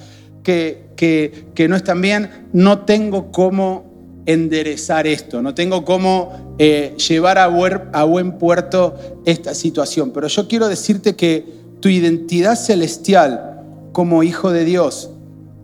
que, 0.43 1.67
no 1.69 1.77
están 1.77 2.01
bien, 2.01 2.49
no 2.53 2.81
tengo 2.81 3.31
cómo 3.31 4.23
enderezar 4.25 5.07
esto, 5.07 5.43
no 5.43 5.55
tengo 5.55 5.85
cómo 5.85 6.55
eh, 6.59 6.95
llevar 6.97 7.39
a 7.39 8.05
buen 8.05 8.39
puerto 8.39 8.95
esta 9.27 9.55
situación. 9.55 10.13
Pero 10.13 10.29
yo 10.29 10.49
quiero 10.49 10.69
decirte 10.69 11.17
que 11.17 11.45
tu 11.81 11.89
identidad 11.89 12.57
celestial 12.57 13.61
como 13.93 14.23
hijo 14.23 14.53
de 14.53 14.65
Dios 14.65 15.11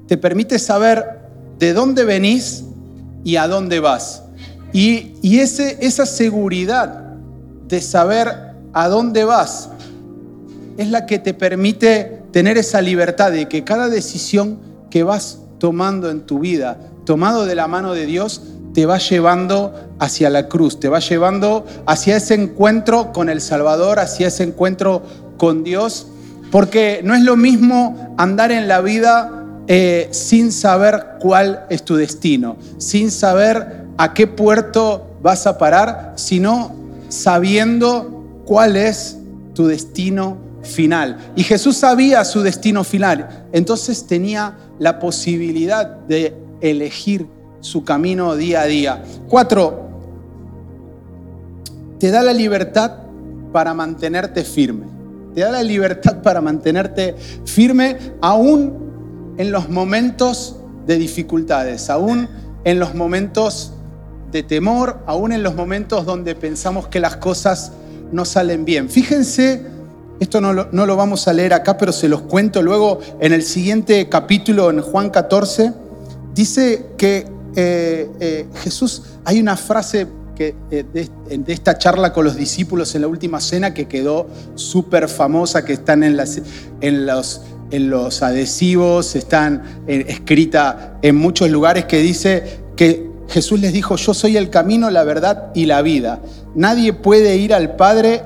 te 0.06 0.16
permite 0.16 0.58
saber 0.58 1.17
de 1.58 1.72
dónde 1.72 2.04
venís 2.04 2.64
y 3.24 3.36
a 3.36 3.48
dónde 3.48 3.80
vas. 3.80 4.22
Y, 4.72 5.38
ese, 5.38 5.78
esa 5.80 6.06
seguridad 6.06 7.14
de 7.66 7.80
saber 7.80 8.28
a 8.72 8.88
dónde 8.88 9.24
vas 9.24 9.70
es 10.76 10.90
la 10.90 11.06
que 11.06 11.18
te 11.18 11.34
permite 11.34 12.22
tener 12.32 12.58
esa 12.58 12.80
libertad 12.80 13.32
de 13.32 13.48
que 13.48 13.64
cada 13.64 13.88
decisión 13.88 14.58
que 14.90 15.02
vas 15.02 15.40
tomando 15.58 16.10
en 16.10 16.20
tu 16.20 16.38
vida, 16.38 16.78
tomado 17.04 17.46
de 17.46 17.54
la 17.54 17.66
mano 17.66 17.94
de 17.94 18.06
Dios, 18.06 18.42
te 18.74 18.86
va 18.86 18.98
llevando 18.98 19.74
hacia 19.98 20.30
la 20.30 20.48
cruz, 20.48 20.78
te 20.78 20.88
va 20.88 21.00
llevando 21.00 21.66
hacia 21.86 22.16
ese 22.16 22.34
encuentro 22.34 23.12
con 23.12 23.28
el 23.28 23.40
Salvador, 23.40 23.98
hacia 23.98 24.28
ese 24.28 24.44
encuentro 24.44 25.02
con 25.36 25.64
Dios, 25.64 26.06
porque 26.52 27.00
no 27.02 27.14
es 27.14 27.22
lo 27.22 27.36
mismo 27.36 28.14
andar 28.16 28.52
en 28.52 28.68
la 28.68 28.80
vida 28.80 29.37
eh, 29.70 30.08
sin 30.12 30.50
saber 30.50 31.18
cuál 31.20 31.66
es 31.68 31.84
tu 31.84 31.94
destino, 31.94 32.56
sin 32.78 33.10
saber 33.10 33.84
a 33.98 34.14
qué 34.14 34.26
puerto 34.26 35.18
vas 35.20 35.46
a 35.46 35.58
parar, 35.58 36.14
sino 36.16 36.74
sabiendo 37.10 38.24
cuál 38.46 38.76
es 38.76 39.18
tu 39.52 39.66
destino 39.66 40.38
final. 40.62 41.18
Y 41.36 41.42
Jesús 41.42 41.76
sabía 41.76 42.24
su 42.24 42.40
destino 42.40 42.82
final, 42.82 43.46
entonces 43.52 44.06
tenía 44.06 44.56
la 44.78 44.98
posibilidad 44.98 45.86
de 45.86 46.34
elegir 46.62 47.26
su 47.60 47.84
camino 47.84 48.36
día 48.36 48.62
a 48.62 48.66
día. 48.66 49.02
Cuatro, 49.28 49.90
te 51.98 52.10
da 52.10 52.22
la 52.22 52.32
libertad 52.32 52.92
para 53.52 53.74
mantenerte 53.74 54.44
firme. 54.44 54.86
Te 55.34 55.42
da 55.42 55.50
la 55.50 55.62
libertad 55.62 56.22
para 56.22 56.40
mantenerte 56.40 57.14
firme 57.44 57.98
aún 58.22 58.87
en 59.38 59.50
los 59.50 59.70
momentos 59.70 60.56
de 60.86 60.98
dificultades, 60.98 61.88
aún 61.88 62.28
en 62.64 62.78
los 62.78 62.94
momentos 62.94 63.72
de 64.30 64.42
temor, 64.42 64.98
aún 65.06 65.32
en 65.32 65.42
los 65.42 65.54
momentos 65.54 66.04
donde 66.04 66.34
pensamos 66.34 66.88
que 66.88 67.00
las 67.00 67.16
cosas 67.16 67.72
no 68.12 68.24
salen 68.24 68.64
bien. 68.64 68.90
Fíjense, 68.90 69.62
esto 70.20 70.40
no 70.40 70.52
lo, 70.52 70.68
no 70.72 70.84
lo, 70.84 70.96
vamos 70.96 71.28
a 71.28 71.32
leer 71.32 71.54
acá, 71.54 71.78
pero 71.78 71.92
se 71.92 72.08
los 72.08 72.22
cuento 72.22 72.62
luego 72.62 73.00
en 73.20 73.32
el 73.32 73.42
siguiente 73.42 74.08
capítulo, 74.08 74.70
en 74.70 74.80
Juan 74.82 75.10
14, 75.10 75.72
dice 76.34 76.86
que 76.98 77.26
eh, 77.56 78.10
eh, 78.20 78.46
Jesús, 78.62 79.02
hay 79.24 79.40
una 79.40 79.56
frase 79.56 80.06
que, 80.36 80.54
eh, 80.70 80.84
de, 80.92 81.52
esta 81.52 81.78
charla 81.78 82.12
con 82.12 82.24
los 82.24 82.36
discípulos 82.36 82.94
en 82.94 83.02
la 83.02 83.08
última 83.08 83.40
cena 83.40 83.74
que 83.74 83.88
quedó 83.88 84.28
súper 84.54 85.08
famosa, 85.08 85.64
que 85.64 85.72
están 85.72 86.02
en, 86.04 86.16
las, 86.16 86.40
en 86.80 87.06
los 87.06 87.40
en 87.70 87.90
los 87.90 88.22
adhesivos, 88.22 89.16
están 89.16 89.62
escrita 89.86 90.98
en 91.02 91.16
muchos 91.16 91.50
lugares 91.50 91.84
que 91.84 91.98
dice 91.98 92.60
que 92.76 93.08
Jesús 93.28 93.60
les 93.60 93.72
dijo, 93.72 93.96
yo 93.96 94.14
soy 94.14 94.36
el 94.36 94.50
camino, 94.50 94.90
la 94.90 95.04
verdad 95.04 95.50
y 95.54 95.66
la 95.66 95.82
vida. 95.82 96.20
Nadie 96.54 96.92
puede 96.92 97.36
ir 97.36 97.52
al 97.52 97.76
Padre 97.76 98.22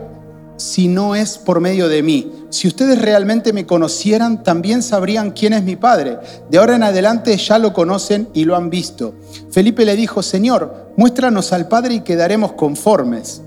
si 0.56 0.86
no 0.86 1.16
es 1.16 1.38
por 1.38 1.60
medio 1.60 1.88
de 1.88 2.02
mí. 2.02 2.32
Si 2.50 2.68
ustedes 2.68 3.00
realmente 3.00 3.52
me 3.52 3.66
conocieran, 3.66 4.44
también 4.44 4.82
sabrían 4.82 5.32
quién 5.32 5.54
es 5.54 5.64
mi 5.64 5.74
Padre. 5.74 6.18
De 6.50 6.58
ahora 6.58 6.76
en 6.76 6.84
adelante 6.84 7.36
ya 7.36 7.58
lo 7.58 7.72
conocen 7.72 8.28
y 8.32 8.44
lo 8.44 8.54
han 8.54 8.70
visto. 8.70 9.14
Felipe 9.50 9.84
le 9.84 9.96
dijo, 9.96 10.22
Señor, 10.22 10.92
muéstranos 10.96 11.52
al 11.52 11.66
Padre 11.66 11.94
y 11.94 12.00
quedaremos 12.00 12.52
conformes. 12.52 13.42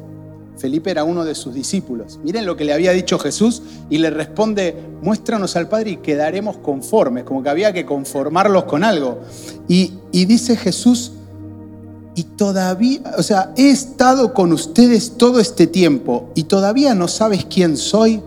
Felipe 0.65 0.89
era 0.89 1.03
uno 1.03 1.23
de 1.23 1.35
sus 1.35 1.53
discípulos. 1.53 2.17
Miren 2.23 2.47
lo 2.47 2.57
que 2.57 2.65
le 2.65 2.73
había 2.73 2.91
dicho 2.91 3.19
Jesús 3.19 3.61
y 3.87 3.99
le 3.99 4.09
responde, 4.09 4.75
muéstranos 5.03 5.55
al 5.55 5.69
Padre 5.69 5.91
y 5.91 5.97
quedaremos 5.97 6.57
conformes, 6.57 7.23
como 7.23 7.43
que 7.43 7.49
había 7.49 7.71
que 7.71 7.85
conformarlos 7.85 8.63
con 8.63 8.83
algo. 8.83 9.19
Y, 9.67 9.93
dice 10.11 10.57
Jesús, 10.57 11.11
y 12.15 12.23
todavía, 12.23 12.99
o 13.15 13.21
sea, 13.21 13.53
he 13.55 13.69
estado 13.69 14.33
con 14.33 14.51
ustedes 14.53 15.17
todo 15.17 15.39
este 15.39 15.67
tiempo 15.67 16.31
y 16.33 16.45
todavía 16.45 16.95
no 16.95 17.07
sabes 17.07 17.45
quién 17.45 17.77
soy. 17.77 18.23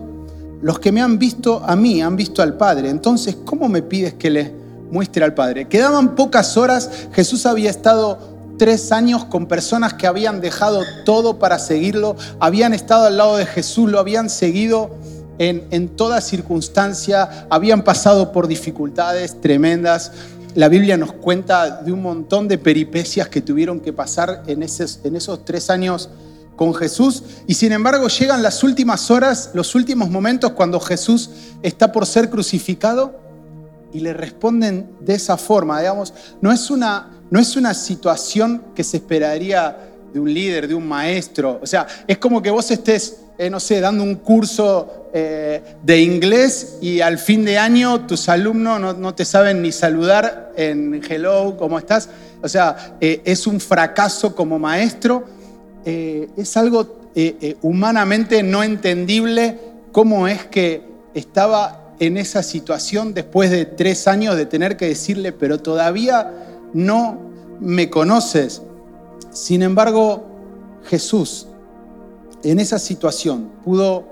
Los 0.61 0.79
que 0.79 0.93
me 0.93 1.01
han 1.01 1.19
visto 1.19 1.61
a 1.65 1.75
mí 1.75 2.01
han 2.01 2.15
visto 2.15 2.41
al 2.41 2.55
Padre. 2.55 2.89
Entonces, 2.89 3.35
¿cómo 3.43 3.67
me 3.67 3.81
pides 3.81 4.13
que 4.13 4.29
les 4.29 4.49
muestre 4.89 5.25
al 5.25 5.33
Padre? 5.33 5.67
Quedaban 5.67 6.15
pocas 6.15 6.55
horas. 6.55 6.89
Jesús 7.11 7.45
había 7.45 7.69
estado 7.69 8.38
tres 8.59 8.91
años 8.91 9.25
con 9.25 9.47
personas 9.47 9.95
que 9.95 10.05
habían 10.05 10.39
dejado 10.41 10.83
todo 11.05 11.39
para 11.39 11.57
seguirlo, 11.57 12.15
habían 12.39 12.75
estado 12.75 13.07
al 13.07 13.17
lado 13.17 13.37
de 13.37 13.47
Jesús, 13.47 13.89
lo 13.89 13.97
habían 13.97 14.29
seguido 14.29 14.91
en, 15.39 15.65
en 15.71 15.89
toda 15.89 16.21
circunstancia, 16.21 17.47
habían 17.49 17.83
pasado 17.83 18.31
por 18.31 18.47
dificultades 18.47 19.41
tremendas 19.41 20.11
la 20.55 20.67
Biblia 20.67 20.97
nos 20.97 21.13
cuenta 21.13 21.81
de 21.83 21.91
un 21.91 22.01
montón 22.01 22.47
de 22.47 22.57
peripecias 22.57 23.27
que 23.29 23.41
tuvieron 23.41 23.79
que 23.79 23.93
pasar 23.93 24.43
en 24.47 24.63
esos, 24.63 24.99
en 25.03 25.15
esos 25.15 25.45
tres 25.45 25.69
años 25.69 26.09
con 26.55 26.73
Jesús. 26.73 27.23
Y 27.45 27.53
sin 27.53 27.71
embargo 27.71 28.07
llegan 28.07 28.41
las 28.41 28.63
últimas 28.63 29.11
horas, 29.11 29.51
los 29.53 29.75
últimos 29.75 30.09
momentos 30.09 30.51
cuando 30.53 30.79
Jesús 30.79 31.29
está 31.61 31.91
por 31.91 32.05
ser 32.05 32.29
crucificado 32.29 33.19
y 33.93 33.99
le 33.99 34.13
responden 34.13 34.89
de 34.99 35.13
esa 35.13 35.37
forma. 35.37 35.79
Digamos, 35.79 36.13
no 36.41 36.51
es 36.51 36.71
una, 36.71 37.18
no 37.29 37.39
es 37.39 37.55
una 37.55 37.73
situación 37.73 38.63
que 38.75 38.83
se 38.83 38.97
esperaría 38.97 39.89
de 40.13 40.19
un 40.19 40.33
líder, 40.33 40.67
de 40.67 40.75
un 40.75 40.87
maestro. 40.87 41.59
O 41.61 41.67
sea, 41.67 41.85
es 42.07 42.17
como 42.17 42.41
que 42.41 42.49
vos 42.49 42.69
estés, 42.71 43.17
eh, 43.37 43.49
no 43.49 43.59
sé, 43.59 43.79
dando 43.79 44.03
un 44.03 44.15
curso 44.15 45.09
eh, 45.13 45.61
de 45.83 46.01
inglés 46.01 46.77
y 46.81 47.01
al 47.01 47.17
fin 47.17 47.45
de 47.45 47.57
año 47.57 48.05
tus 48.05 48.29
alumnos 48.29 48.97
no, 48.97 49.15
te 49.15 49.25
saben 49.25 49.61
ni 49.61 49.71
saludar 49.71 50.53
en 50.55 51.01
hello, 51.07 51.55
¿cómo 51.57 51.77
estás? 51.77 52.09
O 52.41 52.49
sea, 52.49 52.97
eh, 52.99 53.21
es 53.25 53.47
un 53.47 53.59
fracaso 53.59 54.35
como 54.35 54.59
maestro, 54.59 55.25
es 55.85 56.55
algo 56.55 56.99
humanamente 57.63 58.43
no 58.43 58.63
entendible 58.63 59.57
cómo 59.91 60.27
es 60.27 60.43
que 60.45 60.83
estaba 61.15 61.93
en 61.99 62.17
esa 62.17 62.43
situación 62.43 63.13
después 63.13 63.49
de 63.49 63.65
tres 63.65 64.07
años 64.07 64.35
de 64.35 64.45
tener 64.45 64.77
que 64.77 64.87
decirle, 64.87 65.31
pero 65.31 65.59
todavía 65.59 66.48
no 66.73 67.17
me 67.59 67.89
conoces. 67.89 68.61
Sin 69.31 69.61
embargo, 69.61 70.25
Jesús 70.85 71.47
en 72.43 72.59
esa 72.59 72.79
situación 72.79 73.49
pudo 73.63 74.05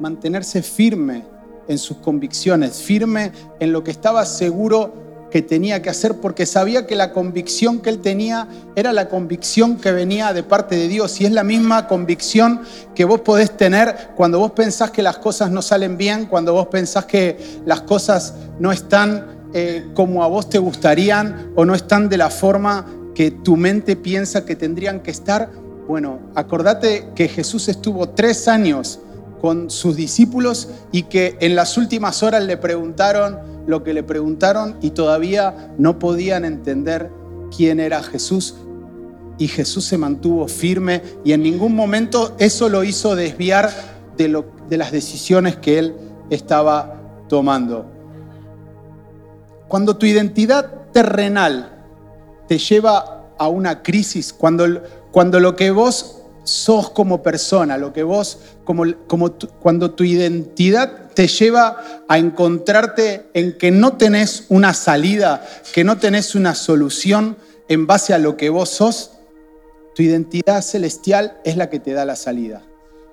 mantenerse 0.00 0.62
firme 0.62 1.24
en 1.68 1.78
sus 1.78 1.96
convicciones, 1.98 2.80
firme 2.80 3.32
en 3.58 3.72
lo 3.72 3.82
que 3.82 3.90
estaba 3.90 4.24
seguro 4.24 5.06
que 5.30 5.42
tenía 5.42 5.82
que 5.82 5.90
hacer, 5.90 6.20
porque 6.20 6.46
sabía 6.46 6.86
que 6.86 6.94
la 6.94 7.12
convicción 7.12 7.80
que 7.80 7.90
él 7.90 7.98
tenía 7.98 8.46
era 8.76 8.92
la 8.92 9.08
convicción 9.08 9.76
que 9.76 9.90
venía 9.90 10.32
de 10.32 10.44
parte 10.44 10.76
de 10.76 10.86
Dios, 10.86 11.20
y 11.20 11.26
es 11.26 11.32
la 11.32 11.42
misma 11.42 11.88
convicción 11.88 12.62
que 12.94 13.04
vos 13.04 13.20
podés 13.20 13.56
tener 13.56 14.10
cuando 14.14 14.38
vos 14.38 14.52
pensás 14.52 14.92
que 14.92 15.02
las 15.02 15.18
cosas 15.18 15.50
no 15.50 15.62
salen 15.62 15.96
bien, 15.96 16.26
cuando 16.26 16.52
vos 16.52 16.68
pensás 16.68 17.06
que 17.06 17.60
las 17.66 17.80
cosas 17.82 18.34
no 18.60 18.70
están 18.70 19.35
eh, 19.58 19.86
como 19.94 20.22
a 20.22 20.26
vos 20.26 20.50
te 20.50 20.58
gustarían 20.58 21.50
o 21.54 21.64
no 21.64 21.74
están 21.74 22.10
de 22.10 22.18
la 22.18 22.28
forma 22.28 22.84
que 23.14 23.30
tu 23.30 23.56
mente 23.56 23.96
piensa 23.96 24.44
que 24.44 24.54
tendrían 24.54 25.00
que 25.00 25.10
estar. 25.10 25.50
Bueno, 25.88 26.18
acordate 26.34 27.08
que 27.14 27.26
Jesús 27.26 27.70
estuvo 27.70 28.10
tres 28.10 28.48
años 28.48 28.98
con 29.40 29.70
sus 29.70 29.96
discípulos 29.96 30.68
y 30.92 31.04
que 31.04 31.38
en 31.40 31.56
las 31.56 31.78
últimas 31.78 32.22
horas 32.22 32.44
le 32.44 32.58
preguntaron 32.58 33.38
lo 33.66 33.82
que 33.82 33.94
le 33.94 34.02
preguntaron 34.02 34.76
y 34.82 34.90
todavía 34.90 35.72
no 35.78 35.98
podían 35.98 36.44
entender 36.44 37.10
quién 37.56 37.80
era 37.80 38.02
Jesús. 38.02 38.56
Y 39.38 39.48
Jesús 39.48 39.86
se 39.86 39.96
mantuvo 39.96 40.48
firme 40.48 41.00
y 41.24 41.32
en 41.32 41.42
ningún 41.42 41.74
momento 41.74 42.36
eso 42.38 42.68
lo 42.68 42.84
hizo 42.84 43.16
desviar 43.16 43.70
de, 44.18 44.28
las 44.76 44.92
decisiones 44.92 45.56
que 45.56 45.78
él 45.78 45.94
estaba 46.28 47.00
tomando. 47.30 47.95
Cuando 49.68 49.96
tu 49.96 50.06
identidad 50.06 50.70
terrenal 50.92 51.72
te 52.48 52.58
lleva 52.58 53.30
a 53.38 53.48
una 53.48 53.82
crisis, 53.82 54.32
cuando, 54.32 54.82
cuando 55.10 55.40
lo 55.40 55.56
que 55.56 55.70
vos 55.70 56.22
sos 56.44 56.90
como 56.90 57.22
persona, 57.22 57.76
lo 57.76 57.92
que 57.92 58.04
vos, 58.04 58.38
como, 58.64 58.84
cuando 59.60 59.90
tu 59.90 60.04
identidad 60.04 61.10
te 61.14 61.26
lleva 61.26 62.04
a 62.08 62.18
encontrarte 62.18 63.28
en 63.34 63.58
que 63.58 63.70
no 63.70 63.96
tenés 63.96 64.44
una 64.48 64.72
salida, 64.74 65.44
que 65.74 65.82
no 65.82 65.98
tenés 65.98 66.34
una 66.34 66.54
solución 66.54 67.36
en 67.68 67.86
base 67.86 68.14
a 68.14 68.18
lo 68.18 68.36
que 68.36 68.48
vos 68.50 68.68
sos, 68.68 69.12
tu 69.94 70.02
identidad 70.02 70.62
celestial 70.62 71.38
es 71.44 71.56
la 71.56 71.68
que 71.68 71.80
te 71.80 71.92
da 71.92 72.04
la 72.04 72.16
salida. 72.16 72.62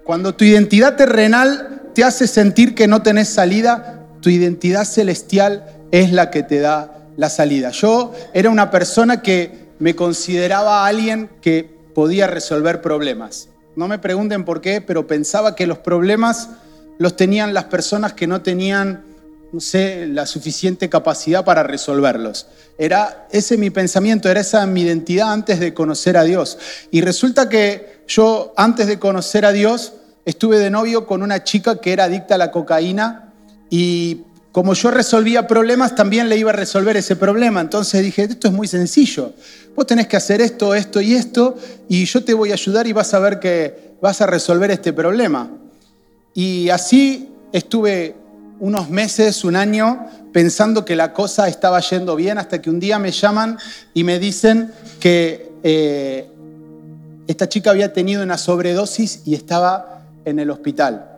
Cuando 0.04 0.36
tu 0.36 0.44
identidad 0.44 0.96
terrenal 0.96 1.82
te 1.96 2.04
hace 2.04 2.28
sentir 2.28 2.76
que 2.76 2.88
no 2.88 3.02
tenés 3.02 3.30
salida, 3.30 4.06
tu 4.22 4.30
identidad 4.30 4.84
celestial 4.86 5.66
es 5.94 6.12
la 6.12 6.32
que 6.32 6.42
te 6.42 6.60
da 6.60 7.06
la 7.18 7.30
salida. 7.30 7.70
Yo 7.70 8.14
era 8.34 8.50
una 8.50 8.72
persona 8.72 9.22
que 9.22 9.70
me 9.78 9.96
consideraba 9.96 10.88
alguien 10.88 11.30
que 11.40 11.70
podía 11.94 12.26
resolver 12.26 12.82
problemas. 12.82 13.50
No 13.76 13.88
me 13.88 14.00
pregunten 14.00 14.44
por 14.44 14.60
qué, 14.60 14.82
pero 14.82 15.06
pensaba 15.06 15.56
que 15.56 15.68
los 15.68 15.78
problemas 15.78 16.50
los 16.98 17.16
tenían 17.16 17.54
las 17.54 17.66
personas 17.66 18.14
que 18.14 18.26
no 18.26 18.42
tenían, 18.42 19.04
no 19.52 19.60
sé, 19.60 20.08
la 20.08 20.26
suficiente 20.26 20.90
capacidad 20.90 21.46
para 21.46 21.62
resolverlos. 21.62 22.48
Era 22.80 23.28
ese 23.30 23.56
mi 23.60 23.70
pensamiento, 23.70 24.30
era 24.30 24.40
esa 24.40 24.66
mi 24.66 24.82
identidad 24.82 25.32
antes 25.32 25.60
de 25.60 25.76
conocer 25.76 26.18
a 26.18 26.24
Dios. 26.24 26.58
Y 26.90 27.02
resulta 27.02 27.50
que 27.50 28.02
yo, 28.08 28.52
antes 28.58 28.88
de 28.88 28.98
conocer 28.98 29.46
a 29.46 29.52
Dios, 29.52 29.94
estuve 30.26 30.58
de 30.58 30.72
novio 30.72 31.06
con 31.06 31.22
una 31.22 31.44
chica 31.44 31.80
que 31.80 31.94
era 31.94 32.06
adicta 32.06 32.34
a 32.34 32.40
la 32.40 32.50
cocaína 32.50 33.32
y 33.70 34.24
como 34.54 34.76
yo 34.76 34.92
resolvía 34.92 35.48
problemas, 35.48 35.96
también 35.96 36.30
le 36.30 36.38
iba 36.38 36.52
a 36.52 36.54
resolver 36.54 36.96
ese 36.96 37.16
problema. 37.16 37.60
Entonces 37.60 38.04
dije, 38.04 38.22
esto 38.22 38.48
es 38.48 38.54
muy 38.54 38.68
sencillo. 38.68 39.34
Vos 39.76 39.88
tenés 39.88 40.06
que 40.06 40.16
hacer 40.16 40.42
esto, 40.42 40.76
esto 40.76 41.02
y 41.02 41.16
esto, 41.16 41.58
y 41.90 42.06
yo 42.06 42.24
te 42.24 42.36
voy 42.36 42.52
a 42.52 42.54
ayudar 42.54 42.86
y 42.86 42.94
vas 42.94 43.16
a 43.16 43.20
ver 43.20 43.40
que 43.40 43.96
vas 44.00 44.22
a 44.22 44.28
resolver 44.28 44.70
este 44.70 44.94
problema. 44.94 45.50
Y 46.36 46.70
así 46.70 47.32
estuve 47.52 48.16
unos 48.60 48.92
meses, 48.92 49.44
un 49.44 49.56
año, 49.56 50.06
pensando 50.32 50.86
que 50.86 50.96
la 50.96 51.14
cosa 51.14 51.48
estaba 51.48 51.80
yendo 51.80 52.16
bien, 52.16 52.38
hasta 52.38 52.62
que 52.62 52.70
un 52.70 52.80
día 52.80 53.00
me 53.00 53.12
llaman 53.12 53.58
y 53.96 54.04
me 54.04 54.20
dicen 54.20 54.72
que 55.00 55.52
eh, 55.64 56.30
esta 57.26 57.50
chica 57.50 57.72
había 57.72 57.92
tenido 57.92 58.22
una 58.22 58.38
sobredosis 58.38 59.24
y 59.26 59.34
estaba 59.34 60.04
en 60.26 60.38
el 60.38 60.52
hospital. 60.52 61.13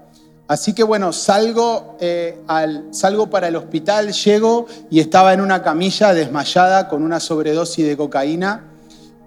Así 0.47 0.73
que 0.73 0.83
bueno, 0.83 1.11
salgo, 1.11 1.97
eh, 1.99 2.39
al, 2.47 2.85
salgo 2.91 3.29
para 3.29 3.47
el 3.47 3.55
hospital, 3.55 4.13
llego 4.13 4.67
y 4.91 4.99
estaba 4.99 5.33
en 5.33 5.41
una 5.41 5.63
camilla 5.63 6.13
desmayada 6.13 6.87
con 6.87 7.01
una 7.01 7.19
sobredosis 7.19 7.85
de 7.85 7.97
cocaína. 7.97 8.65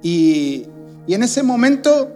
Y, 0.01 0.67
y 1.09 1.15
en 1.15 1.25
ese 1.25 1.43
momento 1.43 2.13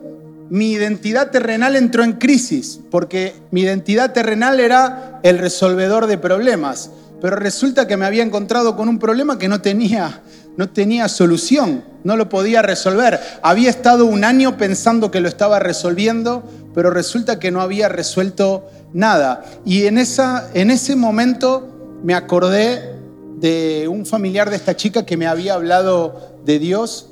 mi 0.50 0.72
identidad 0.72 1.30
terrenal 1.30 1.74
entró 1.74 2.04
en 2.04 2.12
crisis, 2.12 2.78
porque 2.90 3.34
mi 3.50 3.62
identidad 3.62 4.12
terrenal 4.12 4.60
era 4.60 5.18
el 5.22 5.38
resolvedor 5.38 6.06
de 6.06 6.18
problemas. 6.18 6.90
Pero 7.20 7.36
resulta 7.36 7.86
que 7.86 7.96
me 7.96 8.04
había 8.04 8.22
encontrado 8.22 8.76
con 8.76 8.88
un 8.88 8.98
problema 8.98 9.38
que 9.38 9.48
no 9.48 9.62
tenía, 9.62 10.20
no 10.56 10.68
tenía 10.68 11.08
solución, 11.08 11.84
no 12.04 12.16
lo 12.16 12.28
podía 12.28 12.62
resolver. 12.62 13.20
Había 13.42 13.70
estado 13.70 14.06
un 14.06 14.24
año 14.24 14.56
pensando 14.56 15.10
que 15.10 15.20
lo 15.20 15.28
estaba 15.28 15.58
resolviendo, 15.58 16.42
pero 16.74 16.90
resulta 16.90 17.38
que 17.38 17.50
no 17.50 17.60
había 17.60 17.88
resuelto 17.88 18.66
nada. 18.92 19.44
Y 19.64 19.86
en, 19.86 19.98
esa, 19.98 20.50
en 20.54 20.70
ese 20.70 20.96
momento 20.96 21.68
me 22.02 22.14
acordé 22.14 22.96
de 23.38 23.88
un 23.88 24.06
familiar 24.06 24.50
de 24.50 24.56
esta 24.56 24.76
chica 24.76 25.04
que 25.04 25.16
me 25.16 25.26
había 25.26 25.54
hablado 25.54 26.36
de 26.44 26.58
Dios 26.58 27.08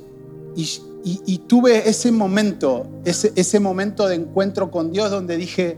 y, 0.55 1.37
tuve 1.47 1.89
ese 1.89 2.11
momento, 2.11 2.87
ese, 3.05 3.33
ese 3.35 3.59
momento 3.59 4.07
de 4.07 4.15
encuentro 4.15 4.69
con 4.69 4.91
Dios 4.91 5.09
donde 5.09 5.35
dije, 5.35 5.77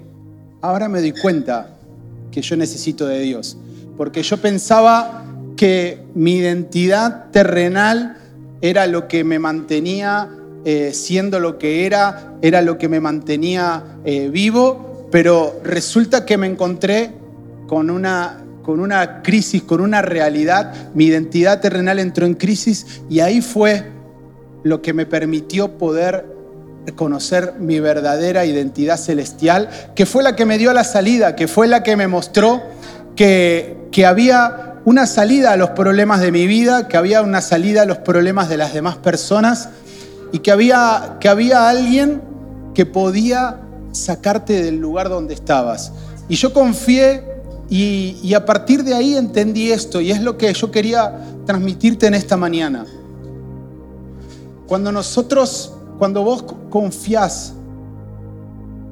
ahora 0.62 0.89
me 0.89 0.99
doy 0.99 1.13
cuenta 1.13 1.78
que 2.32 2.41
yo 2.41 2.58
necesito 2.58 3.06
de 3.08 3.19
Dios. 3.19 3.58
Porque 3.95 4.21
yo 4.23 4.38
pensaba 4.38 5.23
mi 6.15 6.36
identidad 6.36 7.32
terrenal 7.32 8.17
era 8.62 8.88
lo 8.88 9.08
que 9.08 9.23
me 9.23 9.39
mantenía 9.39 10.30
eh, 10.65 10.91
siendo 10.93 11.41
lo 11.41 11.58
que 11.58 11.86
era, 11.86 12.36
era 12.41 12.62
lo 12.62 12.78
que 12.78 12.88
me 12.88 13.02
mantenía 13.02 13.84
eh, 14.06 14.30
vivo, 14.30 15.08
pero 15.12 15.60
resulta 15.63 16.26
que 16.26 16.38
me 16.38 16.47
encontré 16.47 17.12
con 17.67 17.89
una, 17.89 18.45
con 18.62 18.80
una 18.80 19.21
crisis, 19.21 19.63
con 19.63 19.82
una 19.82 20.02
realidad, 20.02 20.91
mi 20.93 21.06
identidad 21.06 21.60
terrenal 21.60 21.99
entró 21.99 22.26
en 22.26 22.36
crisis 22.36 23.02
y 23.10 23.19
ahí 23.19 23.41
fue 23.41 23.84
lo 24.63 24.82
que 24.82 24.93
me 24.93 25.06
permitió 25.06 25.78
poder 25.78 26.26
conocer 26.95 27.56
mi 27.60 27.82
verdadera 27.82 28.45
identidad 28.45 28.97
celestial, 28.97 29.69
que 29.95 30.06
fue 30.06 30.23
la 30.23 30.36
que 30.36 30.45
me 30.45 30.58
dio 30.58 30.71
la 30.71 30.84
salida, 30.86 31.36
que 31.36 31.47
fue 31.47 31.67
la 31.67 31.84
que 31.84 31.97
me 31.97 32.08
mostró 32.08 32.62
que, 33.15 33.78
que 33.91 34.06
había 34.06 34.73
una 34.86 35.08
salida 35.08 35.54
a 35.54 35.58
los 35.58 35.72
problemas 35.72 36.19
de 36.19 36.32
mi 36.32 36.46
vida, 36.46 36.88
que 36.88 36.98
había 36.98 37.22
una 37.22 37.41
salida 37.41 37.84
a 37.84 37.86
los 37.86 38.00
problemas 38.00 38.50
de 38.50 38.58
las 38.58 38.74
demás 38.74 38.98
personas 38.98 39.69
y 40.32 40.39
que 40.39 40.52
había, 40.52 41.17
que 41.19 41.30
había 41.30 41.69
alguien 41.69 42.22
que 42.74 42.86
podía 42.86 43.62
sacarte 43.91 44.62
del 44.62 44.80
lugar 44.80 45.10
donde 45.10 45.34
estabas. 45.34 45.93
Y 46.28 46.36
yo 46.36 46.54
confié 46.54 47.24
y, 47.69 48.34
a 48.34 48.46
partir 48.46 48.84
de 48.84 48.93
ahí 48.93 49.15
entendí 49.15 49.72
esto 49.72 50.02
y 50.02 50.12
es 50.12 50.22
lo 50.22 50.38
que 50.38 50.54
yo 50.54 50.69
quería 50.69 51.19
transmitirte 51.46 52.08
en 52.08 52.13
esta 52.13 52.36
mañana. 52.36 52.86
Cuando 54.67 54.91
nosotros, 54.91 55.74
cuando 55.98 56.24
vos 56.24 56.43
confías 56.69 57.54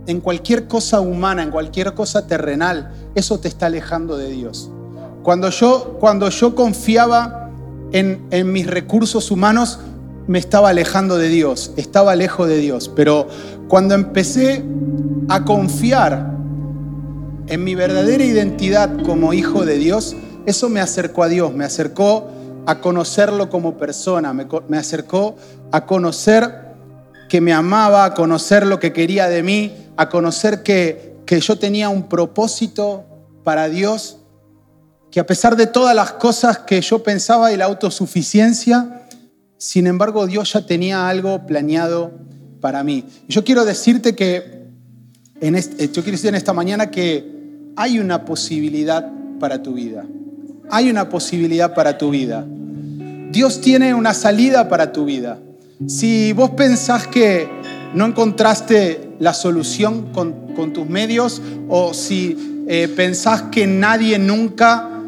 en 0.07 0.21
cualquier 0.21 0.67
cosa 0.67 0.99
humana, 0.99 1.43
en 1.43 1.51
cualquier 1.51 1.93
cosa 1.93 2.27
terrenal, 2.27 2.91
eso 3.13 3.39
te 3.39 3.47
está 3.47 3.65
alejando 3.67 4.17
de 4.17 4.29
Dios. 4.29 4.71
Cuando 5.23 5.49
yo, 5.49 5.97
cuando 5.99 6.29
yo 6.29 6.55
confiaba 6.55 7.49
en, 7.91 8.25
en 8.31 8.51
mis 8.51 8.67
recursos 8.67 9.31
humanos, 9.31 9.79
me 10.27 10.39
estaba 10.39 10.69
alejando 10.69 11.17
de 11.17 11.29
Dios, 11.29 11.73
estaba 11.75 12.15
lejos 12.15 12.47
de 12.47 12.57
Dios. 12.57 12.89
Pero 12.95 13.27
cuando 13.67 13.95
empecé 13.95 14.63
a 15.29 15.43
confiar 15.43 16.31
en 17.47 17.63
mi 17.63 17.75
verdadera 17.75 18.23
identidad 18.23 19.03
como 19.03 19.33
hijo 19.33 19.65
de 19.65 19.77
Dios, 19.77 20.15
eso 20.45 20.69
me 20.69 20.79
acercó 20.79 21.23
a 21.23 21.27
Dios, 21.27 21.53
me 21.53 21.65
acercó 21.65 22.27
a 22.65 22.79
conocerlo 22.79 23.49
como 23.49 23.77
persona, 23.77 24.33
me, 24.33 24.47
me, 24.67 24.77
acercó 24.77 25.35
a 25.71 25.85
conocer 25.85 26.71
que 27.27 27.41
me 27.41 27.53
amaba, 27.53 28.05
a 28.05 28.13
conocer 28.13 28.65
lo 28.65 28.79
que 28.79 28.93
quería 28.93 29.27
de 29.27 29.43
mí, 29.43 29.75
a 29.97 30.09
conocer 30.09 30.63
que, 30.63 31.17
que 31.25 31.39
yo 31.39 31.57
tenía 31.57 31.89
un 31.89 32.03
propósito 32.03 33.03
para 33.43 33.67
Dios 33.67 34.20
que 35.11 35.19
a 35.19 35.25
pesar 35.25 35.57
de 35.57 35.67
todas 35.67 35.93
las 35.93 36.13
cosas 36.13 36.59
que 36.59 36.79
yo 36.81 37.03
pensaba 37.03 37.51
y 37.51 37.57
la 37.57 37.65
autosuficiencia, 37.65 39.03
sin 39.57 39.85
embargo 39.85 40.25
Dios 40.25 40.53
ya 40.53 40.65
tenía 40.65 41.09
algo 41.09 41.45
planeado 41.45 42.11
para 42.61 42.83
mí. 42.83 43.03
Yo 43.27 43.43
quiero 43.43 43.65
decirte 43.65 44.15
que, 44.15 44.69
este, 45.41 45.87
yo 45.89 46.01
quiero 46.01 46.11
decir 46.11 46.29
en 46.29 46.35
esta 46.35 46.53
mañana 46.53 46.89
que 46.89 47.29
hay 47.75 47.99
una 47.99 48.23
posibilidad 48.23 49.11
para 49.37 49.61
tu 49.61 49.73
vida. 49.73 50.05
Hay 50.69 50.89
una 50.89 51.09
posibilidad 51.09 51.73
para 51.73 51.97
tu 51.97 52.09
vida. 52.09 52.45
Dios 53.31 53.59
tiene 53.59 53.93
una 53.93 54.13
salida 54.13 54.69
para 54.69 54.93
tu 54.93 55.03
vida. 55.03 55.39
Si 55.87 56.31
vos 56.31 56.51
pensás 56.51 57.07
que 57.07 57.49
no 57.93 58.05
encontraste 58.05 59.15
la 59.19 59.33
solución 59.33 60.13
con, 60.13 60.53
con 60.55 60.71
tus 60.71 60.87
medios 60.87 61.41
o 61.67 61.93
si 61.93 62.63
eh, 62.67 62.87
pensás 62.87 63.43
que 63.43 63.67
nadie 63.67 64.17
nunca 64.17 65.00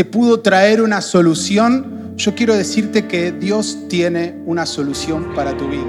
te 0.00 0.06
pudo 0.06 0.40
traer 0.40 0.80
una 0.80 1.02
solución, 1.02 2.14
yo 2.16 2.34
quiero 2.34 2.56
decirte 2.56 3.06
que 3.06 3.32
Dios 3.32 3.86
tiene 3.90 4.34
una 4.46 4.64
solución 4.64 5.34
para 5.34 5.54
tu 5.54 5.68
vida. 5.68 5.84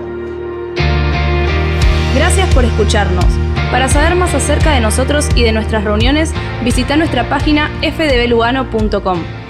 Gracias 2.13 2.54
por 2.54 2.65
escucharnos. 2.65 3.24
Para 3.71 3.88
saber 3.88 4.15
más 4.15 4.34
acerca 4.34 4.74
de 4.74 4.82
nosotros 4.82 5.30
y 5.34 5.43
de 5.43 5.54
nuestras 5.54 5.86
reuniones, 5.86 6.34
visita 6.62 6.97
nuestra 6.97 7.30
página 7.30 7.71
fdblugano.com. 7.82 9.40